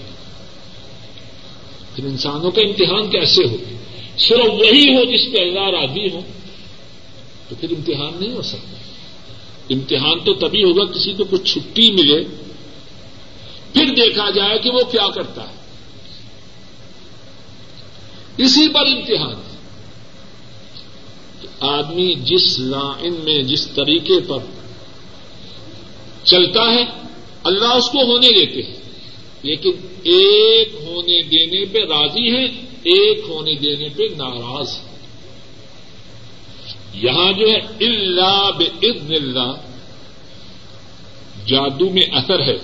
[1.96, 3.58] پھر انسانوں کا امتحان کیسے ہو؟
[4.18, 6.20] صرف وہی ہو جس پہ اللہ راضی ہو،
[7.50, 8.78] تو پھر امتحان نہیں ہو سکتا۔
[9.70, 12.24] امتحان تو تبھی ہوگا کسی کو کچھ چھٹی ملے،
[13.74, 15.56] پھر دیکھا جائے کہ وہ کیا کرتا ہے۔
[18.38, 19.51] اسی پر امتحان۔ ہے
[21.62, 24.38] آدمی جس لائن میں جس طریقے پر
[26.24, 26.86] چلتا ہے،
[27.44, 28.76] اللہ اس کو ہونے دیتے ہیں۔
[29.44, 29.72] لیکن
[30.04, 32.46] ایک ہونے دینے پہ راضی ہے،
[32.84, 34.92] ایک ہونے دینے پہ ناراض ہے۔
[36.94, 39.54] یہاں جو ہے اللہ بزن اللہ،
[41.46, 42.58] جادو میں اثر ہے۔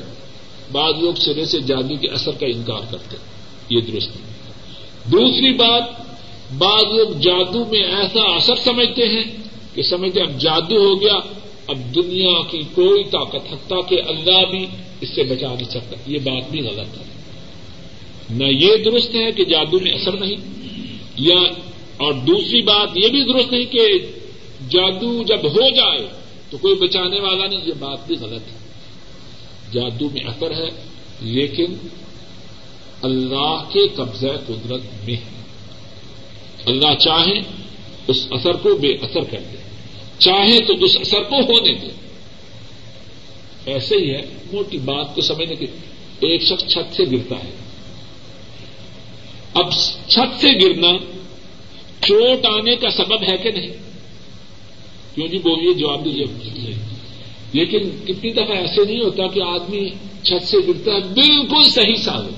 [0.72, 3.26] بعض لوگ سرے سے جادو کے اثر کا انکار کرتے ہیں،
[3.70, 4.22] یہ درست ہے
[5.12, 5.84] دوسری بات
[6.52, 9.24] بعض لوگ جادو میں ایسا اثر سمجھتے ہیں
[9.74, 11.16] کہ سمجھتے اب جادو ہو گیا،
[11.68, 14.66] اب دنیا کی کوئی طاقت حتیٰ کہ اللہ بھی
[15.02, 17.04] اس سے بچا نہیں سکتا۔ یہ بات بھی غلط ہے۔
[18.30, 20.36] نہ یہ درست ہے کہ جادو میں اثر نہیں،
[21.18, 21.40] یا
[21.98, 23.86] اور دوسری بات یہ بھی درست نہیں کہ
[24.70, 26.08] جادو جب ہو جائے
[26.50, 28.58] تو کوئی بچانے والا نہیں، یہ بات بھی غلط ہے۔
[29.74, 30.70] جادو میں اثر ہے،
[31.22, 31.74] لیکن
[33.02, 35.38] اللہ کے قبضہ قدرت میں ہے۔
[36.68, 37.40] اللہ چاہے
[38.08, 39.58] اس اثر کو بے اثر کر دے۔
[40.20, 41.88] چاہے تو اس اثر کو ہونے دے۔
[43.66, 44.22] ایسے ہی ہے،
[44.54, 45.66] موٹی بات کو سمجھنے کی۔
[46.20, 47.50] ایک شخص چھت سے گرتا ہے۔
[49.54, 49.72] اب
[50.08, 50.98] چھت سے گرنا
[52.02, 53.72] چوٹ آنے کا سبب ہے کہ نہیں؟
[55.16, 56.74] کیوں جی؟ بولیے، جواب دیجیے
[57.54, 59.90] لیکن کتنی دفعہ ایسے نہیں ہوتا کہ آدمی
[60.24, 62.30] چھت سے گرتا ہے، بالکل صحیح سال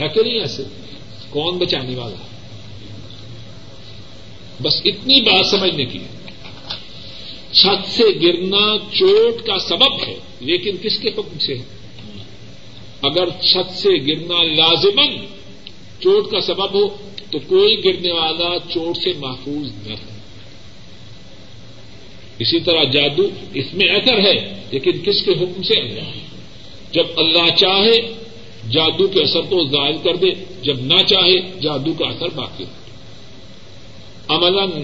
[0.00, 0.62] ہے کہ نہیں ایسے؟
[1.30, 2.35] کون بچانے والا؟ ہے
[4.62, 5.98] بس اتنی بات سمجھنے کی۔
[7.52, 11.62] چھت سے گرنا چوٹ کا سبب ہے، لیکن کس کے حکم سے ہے؟
[13.02, 15.26] اگر چھت سے گرنا لازمن
[16.00, 16.88] چوٹ کا سبب ہو،
[17.30, 20.16] تو کوئی گرنے والا چوٹ سے محفوظ نہ ہے
[22.38, 26.18] اسی طرح جادو اس میں اثر ہے، لیکن کس کے حکم سے؟ اللہ۔
[26.92, 28.00] جب اللہ چاہے،
[28.70, 32.85] جادو کے اثر کو ظاہر کر دے، جب نہ چاہے، جادو کا اثر باقی ہو
[34.28, 34.82] عمل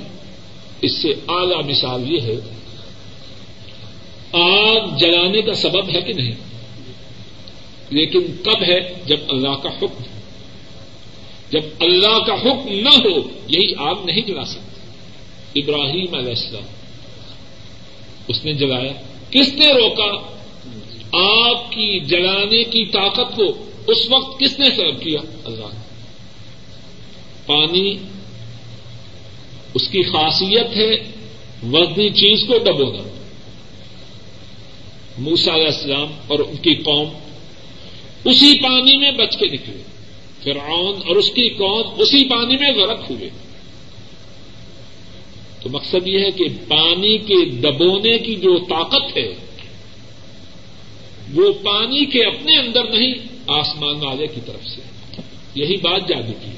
[0.80, 2.34] اس سے اعلی مثال یہ ہے،
[4.32, 6.34] آگ جلانے کا سبب ہے کہ نہیں؟
[7.90, 10.02] لیکن کب ہے جب اللہ کا حکم؟
[11.50, 13.18] جب اللہ کا حکم نہ ہو،
[13.48, 16.62] یہی آگ نہیں جلا سکتی ابراہیم علیہ السلام،
[18.28, 18.92] اس نے جلایا۔
[19.30, 20.32] کس نے روکا؟
[21.12, 25.80] آگ کی جلانے کی طاقت کو اس وقت کس نے سرو کیا؟ اللہ نے۔
[27.46, 27.98] پانی
[29.74, 30.90] اس کی خاصیت ہے
[31.72, 33.02] وزنی چیز کو ڈبونا
[35.18, 37.08] موسا علیہ السلام اور ان کی قوم
[38.24, 39.82] اسی پانی میں بچ کے نکلے۔
[40.42, 43.30] فرعون اور اس کی قوم اسی پانی میں غرق ہوئے۔
[45.62, 49.34] تو مقصد یہ ہے کہ پانی کے دبونے کی جو طاقت ہے،
[51.34, 53.14] وہ پانی کے اپنے اندر نہیں،
[53.46, 54.80] آسمان والے کی طرف سے۔
[55.54, 56.50] یہی بات جادو کی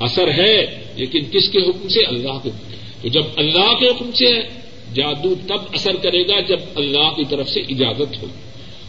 [0.00, 2.50] اثر ہے لیکن کس کے حکم سے؟ اللہ کے
[3.02, 4.62] تو جب اللہ کے حکم سے ہے
[4.94, 8.26] جادو تب اثر کرے گا جب اللہ کی طرف سے اجازت ہو۔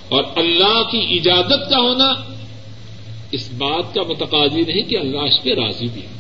[0.10, 2.34] اور اللہ کی اجازت کا ہونا
[3.32, 6.14] اس بات کا متقاضی نہیں کہ اللہ اس پہ راضی بھی ہے۔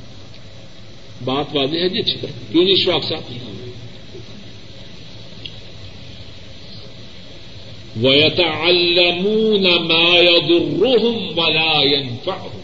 [1.24, 3.34] بات واضح ہے جی؟ اچھی طرح۔ کیوں نہیں شوق صاحب؟
[8.04, 12.62] وَيَتَعَلَّمُونَ مَا يَضُرُّهُمْ وَلَا يَنفَعُهُمْ۔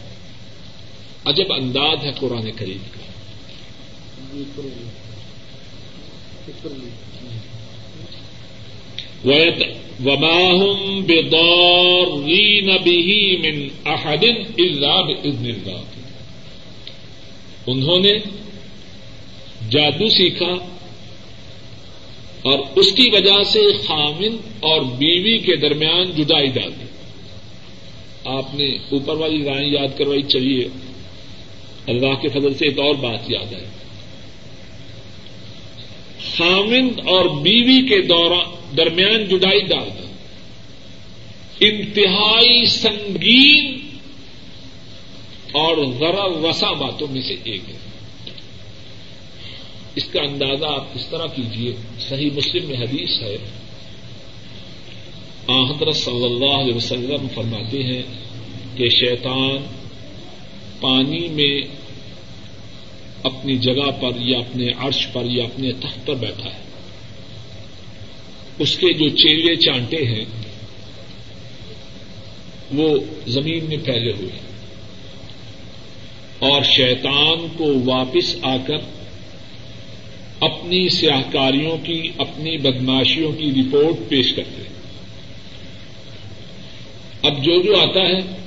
[1.26, 2.99] عجب انداز ہے قرآن کریم کا۔
[10.06, 10.64] وَمَا
[11.02, 15.82] بِضَارِّينَ بِهِ مِنْ أَحَدٍ إِلَّا بِإِذْنِ اللَّهِ۔
[17.68, 18.14] انہوں نے
[19.70, 20.52] جادو سیکھا
[22.42, 26.86] اور اس کی وجہ سے خامن اور بیوی کے درمیان جدائی ڈال دی۔
[28.26, 30.68] آپ نے اوپر والی رائے یاد کروائی، چلیے،
[31.88, 33.79] اللہ کے فضل سے ایک اور بات یاد ہے
[36.40, 38.02] خامن اور بیوی کے
[38.78, 39.90] درمیان جدائی ڈال
[41.60, 43.80] انتہائی سنگین
[45.52, 47.78] اور ذرا وسا باتوں میں سے ایک ہے۔
[49.96, 53.38] اس کا اندازہ آپ کس طرح کیجیے صحیح مسلم میں حدیث ہے۔
[55.50, 58.02] حضرت صلی اللہ علیہ وسلم فرماتے ہیں
[58.78, 59.58] کہ شیطان
[60.80, 61.79] پانی میں
[63.24, 66.60] اپنی جگہ پر یا اپنے عرش پر یا اپنے تخت پر بیٹھا ہے۔
[68.60, 70.26] اس کے جو چیلے چانٹے ہیں،
[72.74, 74.50] وہ زمین میں پھیلے ہوئے ہیں۔
[76.40, 78.78] اور شیطان کو واپس آ کر
[80.40, 84.80] اپنی سیاہکاریوں کی، اپنی بدماشیوں کی رپورٹ پیش کرتے ہیں۔
[87.22, 88.40] اب جو جو آتا ہے،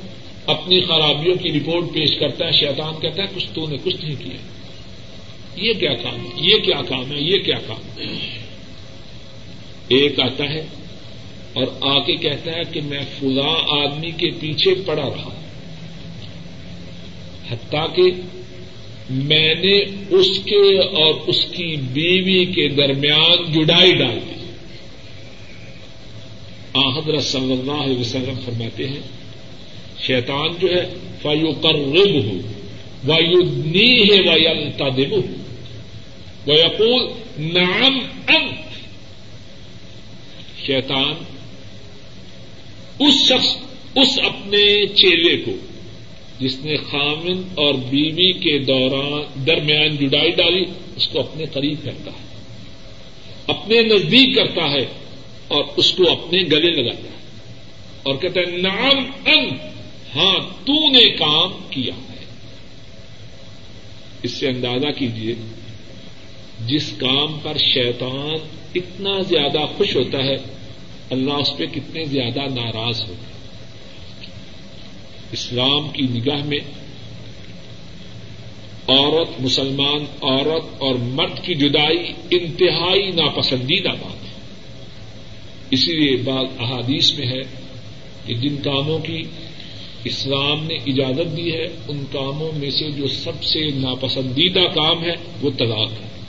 [0.46, 4.16] اپنی خرابیوں کی رپورٹ پیش کرتا ہے، شیطان کہتا ہے، کچھ تو نے کچھ نہیں
[4.18, 4.61] کیا۔
[5.56, 8.38] یہ کیا کام ہے؟ یہ کیا کام ہے؟ یہ کیا کام ہے؟
[9.88, 10.66] ایک آتا ہے
[11.52, 15.40] اور آ کے کہتا ہے کہ میں فلاں آدمی کے پیچھے پڑا رہا
[17.50, 18.02] حتیٰ کہ
[19.10, 19.78] میں نے
[20.10, 24.32] اس کے اور اس کی بیوی کے درمیان جڑائی ڈال دی۔
[26.98, 29.00] حضرت صلی اللہ علیہ وسلم فرماتے ہیں،
[30.06, 32.38] شیطان جو ہے فیو کر رب ہو
[33.06, 35.41] وایو نی ہے ویلتا دب ہو
[36.46, 37.02] یقول
[37.38, 38.70] نام انت
[40.66, 41.14] شیطان
[43.00, 43.56] اس شخص،
[43.94, 45.52] اس اپنے چیلے کو،
[46.38, 50.64] جس نے خامن اور بیوی کے دوران درمیان جڑائی ڈالی،
[50.96, 52.24] اس کو اپنے قریب کرتا ہے،
[53.46, 54.84] اپنے نزدیک کرتا ہے،
[55.48, 57.20] اور اس کو اپنے گلے لگاتا ہے،
[58.02, 59.48] اور کہتا ہے نام ان
[60.16, 62.24] ہاں تو نے کام کیا ہے۔
[64.22, 65.34] اس سے اندازہ کیجیے
[66.66, 68.36] جس کام پر شیطان
[68.74, 70.36] اتنا زیادہ خوش ہوتا ہے،
[71.10, 73.32] اللہ اس پہ کتنے زیادہ ناراض ہوتا ہے۔
[75.32, 76.58] اسلام کی نگاہ میں
[78.88, 84.40] عورت، مسلمان عورت اور مرد کی جدائی انتہائی ناپسندیدہ بات ہے۔
[85.70, 87.42] اسی لیے بات احادیث میں ہے
[88.26, 89.22] کہ جن کاموں کی
[90.04, 95.14] اسلام نے اجازت دی ہے، ان کاموں میں سے جو سب سے ناپسندیدہ کام ہے،
[95.42, 96.21] وہ طلاق ہے۔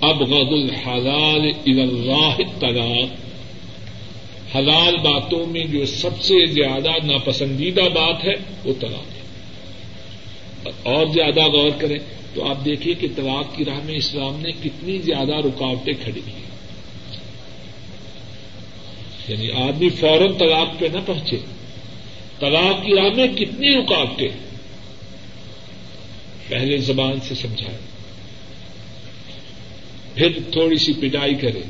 [0.00, 3.26] اب غد الحلال اللہ طلاق
[4.56, 8.34] حلال باتوں میں جو سب سے زیادہ ناپسندیدہ بات ہے،
[8.64, 9.26] وہ طلاق ہے۔
[10.82, 11.98] اور زیادہ غور کریں
[12.34, 16.30] تو آپ دیکھیے کہ طلاق کی راہ میں اسلام نے کتنی زیادہ رکاوٹیں کھڑی کی
[19.28, 21.36] یعنی آدمی فوراً طلاق پہ نہ پہنچے۔
[22.40, 24.28] طلاق کی راہ میں کتنی رکاوٹیں۔
[26.48, 27.78] پہلے زبان سے سمجھائے
[30.16, 31.60] پھر تھوڑی سی پٹائی کرے،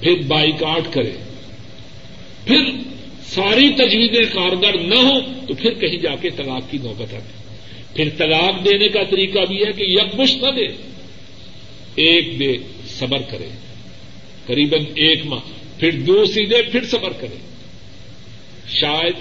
[0.00, 1.10] پھر بائیکاٹ کرے۔
[2.44, 2.70] پھر
[3.26, 7.44] ساری تجویزیں کارگر نہ ہو تو پھر کہیں جا کے طلاق کی نوبت آتی
[7.94, 10.66] پھر طلاق دینے کا طریقہ بھی ہے کہ یکمش نہ دے۔
[11.94, 13.48] ایک دے صبر کرے۔
[14.46, 15.40] قریب ایک ماہ۔
[15.80, 17.36] پھر دوسری دے پھر صبر کرے۔
[18.68, 19.14] شاید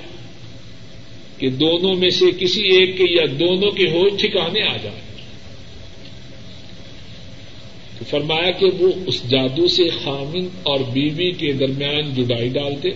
[1.40, 5.13] کہ دونوں میں سے کسی ایک کے یا دونوں کے ہو ٹھکانے آ جائے
[8.00, 12.90] تو فرمایا کہ وہ اس جادو سے خامن اور بیوی کے درمیان جدائی ڈالتے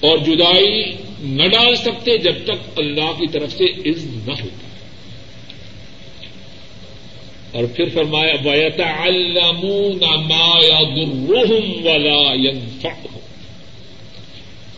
[0.00, 4.64] اور جدائی نہ ڈال سکتے جب تک اللہ کی طرف سے عزم نہ ہوتا
[7.52, 8.86] اور پھر فرمایا ویتا
[10.16, 12.18] مایا گروہم والا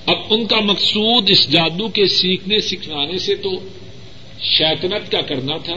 [0.07, 3.51] اب ان کا مقصود اس جادو کے سیکھنے سکھلانے سے تو
[4.41, 5.75] شیطنت کا کرنا تھا،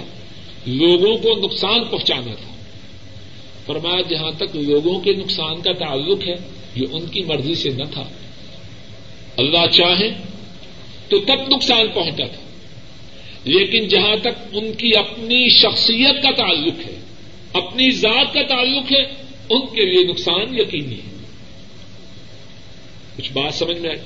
[0.68, 2.52] لوگوں کو نقصان پہنچانا تھا۔
[3.66, 6.36] فرمایا جہاں تک لوگوں کے نقصان کا تعلق ہے،
[6.76, 8.04] یہ ان کی مرضی سے نہ تھا۔
[9.38, 10.12] اللہ چاہے
[11.10, 12.42] تو تب نقصان پہنچا تھا۔
[13.44, 17.00] لیکن جہاں تک ان کی اپنی شخصیت کا تعلق ہے،
[17.54, 19.02] اپنی ذات کا تعلق ہے،
[19.50, 21.18] ان کے لیے نقصان یقینی ہے۔
[23.18, 24.00] کچھ بات سمجھ میں آئی؟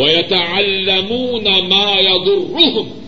[0.00, 3.02] وَيَتَعَلَّمُونَ مَا يَضُرُّهُمْ۔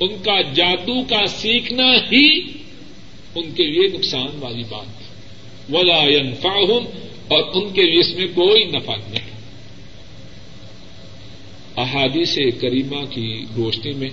[0.00, 2.61] ان کا جادو کا سیکھنا ہی
[3.34, 5.12] ان کے لیے نقصان والی بات ہے
[5.76, 6.84] ولا ينفعهم
[7.28, 9.32] اور ان کے لیے اس میں کوئی نفع نہیں۔
[11.76, 14.10] احادیث کریمہ کی روشنی میں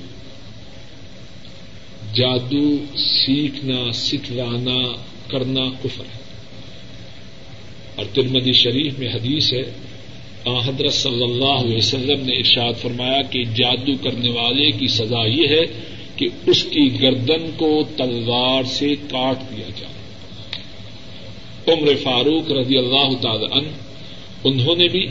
[2.14, 4.96] جادو، سیکھنا، سکھلانا،
[5.28, 6.20] کرنا کفر ہے۔
[7.96, 9.72] اور ترمدی شریف میں حدیث ہے
[10.66, 15.48] حضرت صلی اللہ علیہ وسلم نے ارشاد فرمایا کہ جادو کرنے والے کی سزا یہ
[15.48, 15.64] ہے
[16.20, 19.94] کہ اس کی گردن کو تلوار سے کاٹ دیا جائے۔
[21.68, 23.68] عمر فاروق رضی اللہ تعالی عنہ،
[24.44, 25.08] انہوں نے بھی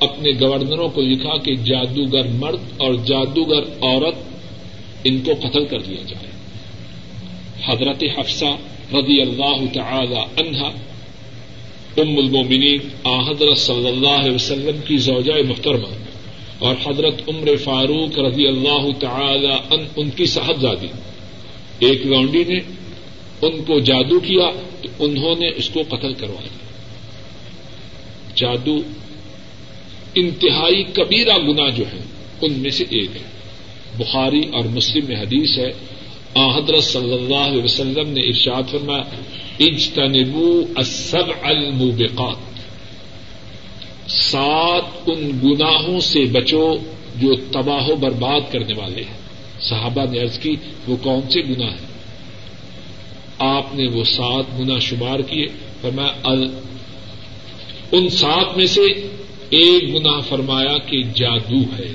[0.00, 4.14] اپنے گورنروں کو لکھا کہ جادوگر مرد اور جادوگر عورت
[5.04, 6.28] ان کو قتل کر دیا جائے۔
[7.66, 8.56] حضرت حفصہ
[8.92, 10.68] رضی اللہ تعالی عنہا
[11.96, 16.07] ام المومنین، آ حضرت صلی اللہ علیہ وسلم کی زوجہ محترمہ
[16.58, 20.86] اور حضرت عمر فاروق رضی اللہ تعالی ان ان کی صاحبزادی.
[21.78, 22.58] ایک لونڈی نے
[23.42, 24.50] ان کو جادو کیا
[24.82, 26.68] تو انہوں نے اس کو قتل کروا دیا
[28.36, 28.78] جادو
[30.14, 32.00] انتہائی کبیرہ گنا جو ہے
[32.40, 33.38] ان میں سے ایک ہے۔
[33.98, 35.70] بخاری اور مسلم میں حدیث ہے،
[36.34, 39.04] آ حضرت صلی اللہ علیہ وسلم نے ارشاد فرمایا
[39.60, 42.57] اجتنبو السبع الموبقات۔
[44.08, 46.74] سات ان گناہوں سے بچو
[47.16, 49.18] جو تباہ و برباد کرنے والے ہیں۔
[49.60, 50.56] صحابہ نے عرض کی،
[50.88, 51.86] وہ کون سے گنا ہیں؟
[53.38, 55.46] آپ نے وہ سات گنا شمار کیے۔
[55.80, 56.30] فرمایا
[57.92, 58.82] ان سات میں سے
[59.50, 61.92] ایک گنا فرمایا کہ جادو ہے۔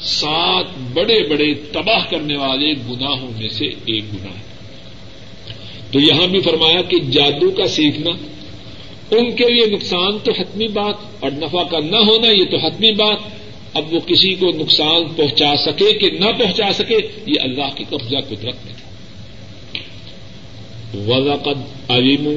[0.00, 0.64] سات
[0.94, 4.44] بڑے بڑے تباہ کرنے والے گناہوں میں سے ایک گنا ہے۔
[5.92, 8.10] تو یہاں بھی فرمایا کہ جادو کا سیکھنا
[9.10, 12.92] ان کے لیے نقصان تو حتمی بات اور نفع کا نہ ہونا یہ تو حتمی
[12.92, 13.18] بات۔
[13.74, 16.96] اب وہ کسی کو نقصان پہنچا سکے کہ نہ پہنچا سکے،
[17.26, 18.84] یہ اللہ کی قبضہ قدرت میں۔ تھا
[20.94, 22.28] وزقد علیم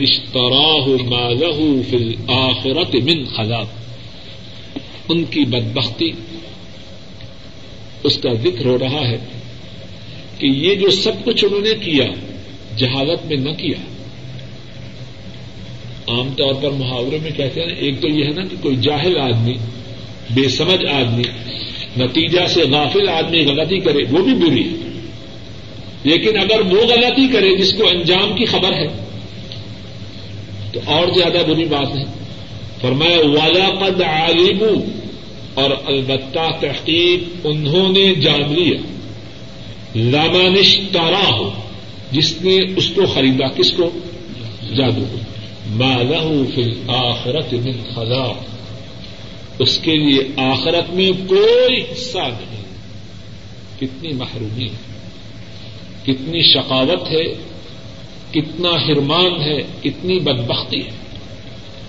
[0.00, 3.66] اشتراہ ما له فی من خلاق۔
[5.08, 6.10] ان کی بدبختی،
[8.04, 9.18] اس کا ذکر ہو رہا ہے
[10.38, 12.06] کہ یہ جو سب کچھ انہوں نے کیا،
[12.76, 13.95] جہالت میں نہ کیا۔
[16.08, 19.18] عام طور پر محاورے میں کہتے ہیں، ایک تو یہ ہے نا کہ کوئی جاہل
[19.18, 19.54] آدمی،
[20.30, 21.22] بے سمجھ آدمی،
[22.04, 25.00] نتیجہ سے غافل آدمی غلطی کرے، وہ بھی بری ہے۔
[26.04, 28.86] لیکن اگر وہ غلطی کرے، جس کو انجام کی خبر ہے،
[30.72, 32.04] تو اور زیادہ بری بات ہے۔
[32.80, 34.64] فرمایا والا قد عالم
[35.54, 38.78] اور البتہ تحقیق انہوں نے جان لیا۔
[39.94, 41.50] لامانش تارا ہو
[42.10, 43.90] جس نے اس کو خریدا، کس کو؟
[44.76, 45.04] جادو
[45.70, 48.32] مالہ فی آخرت من خلا
[49.58, 52.64] اس کے لیے آخرت میں کوئی حصہ نہیں۔
[53.78, 54.96] کتنی محرومی ہے
[56.02, 57.34] کتنی شقاوت ہے۔
[58.30, 60.90] کتنا ہرمان ہے۔ کتنی بدبختی ہے۔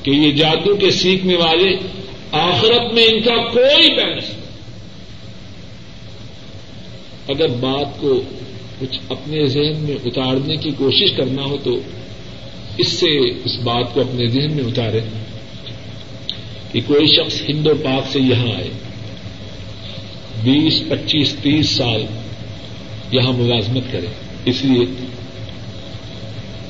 [0.03, 1.75] کہ یہ جادو کے سیکھنے والے
[2.32, 4.47] آخرت میں ان کا کوئی بیلنس نہیں۔
[7.28, 8.21] اگر بات کو
[8.80, 11.71] کچھ اپنے ذہن میں اتارنے کی کوشش کرنا ہو تو
[12.78, 14.99] اس سے اس بات کو اپنے ذہن میں اتارے
[16.71, 18.69] کہ کوئی شخص ہند و پاک سے یہاں آئے،
[20.43, 22.05] بیس، پچیس، تیس سال
[23.11, 24.05] یہاں ملازمت کرے۔
[24.45, 24.86] اس لیے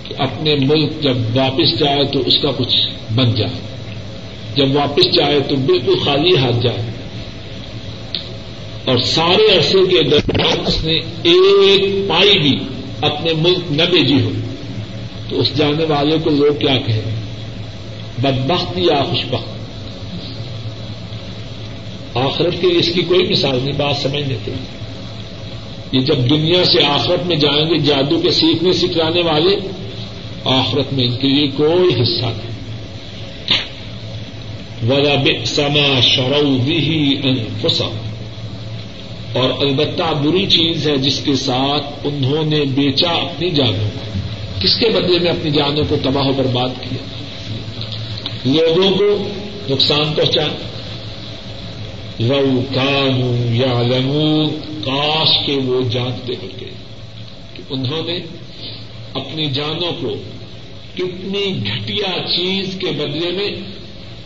[0.04, 2.76] کہ اپنے ملک جب واپس جائے تو اس کا کچھ
[3.14, 3.68] بن جائے۔
[4.56, 6.82] جب واپس جائے تو بالکل خالی ہاتھ جائے۔
[8.86, 12.60] اور سارے عرصے کے درمیان اس نے ایک پائی بھی
[13.02, 14.30] اپنے ملک نہ بھیجی ہو۔
[15.30, 17.02] تو اس جانے والے کو لوگ کیا کہیں؟
[18.22, 19.58] بدبخت یا خوشبخت؟
[22.18, 24.52] آخرت کے اس کی کوئی مثال نہیں، بات سمجھ لیتے
[25.92, 29.56] یہ جب دنیا سے آخرت میں جائیں گے، جادو کے سیکھنے، سکھلانے والے،
[30.46, 32.48] آخرت میں ان کے لیے کوئی حصہ نہیں۔
[34.90, 35.16] ولا
[35.46, 37.90] سما شرو بھی انفسا
[39.34, 44.27] اور البتہ بری چیز ہے جس کے ساتھ انہوں نے بیچا اپنی جانوں کو۔
[44.60, 47.04] کس کے بدلے میں اپنی جانوں کو تباہ و برباد کیا؟
[48.46, 49.30] لوگوں کو
[49.70, 50.48] نقصان پہنچا
[52.20, 56.70] رو کانو یا لمون کاش کے وہ جانتے ہو گئے
[57.54, 58.20] کہ انہوں نے
[59.14, 60.16] اپنی جانوں کو
[60.96, 63.50] کتنی گھٹیا چیز کے بدلے میں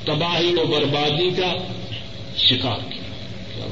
[0.06, 1.54] تباہی و بربادی کا
[2.38, 3.68] شکار کیا۔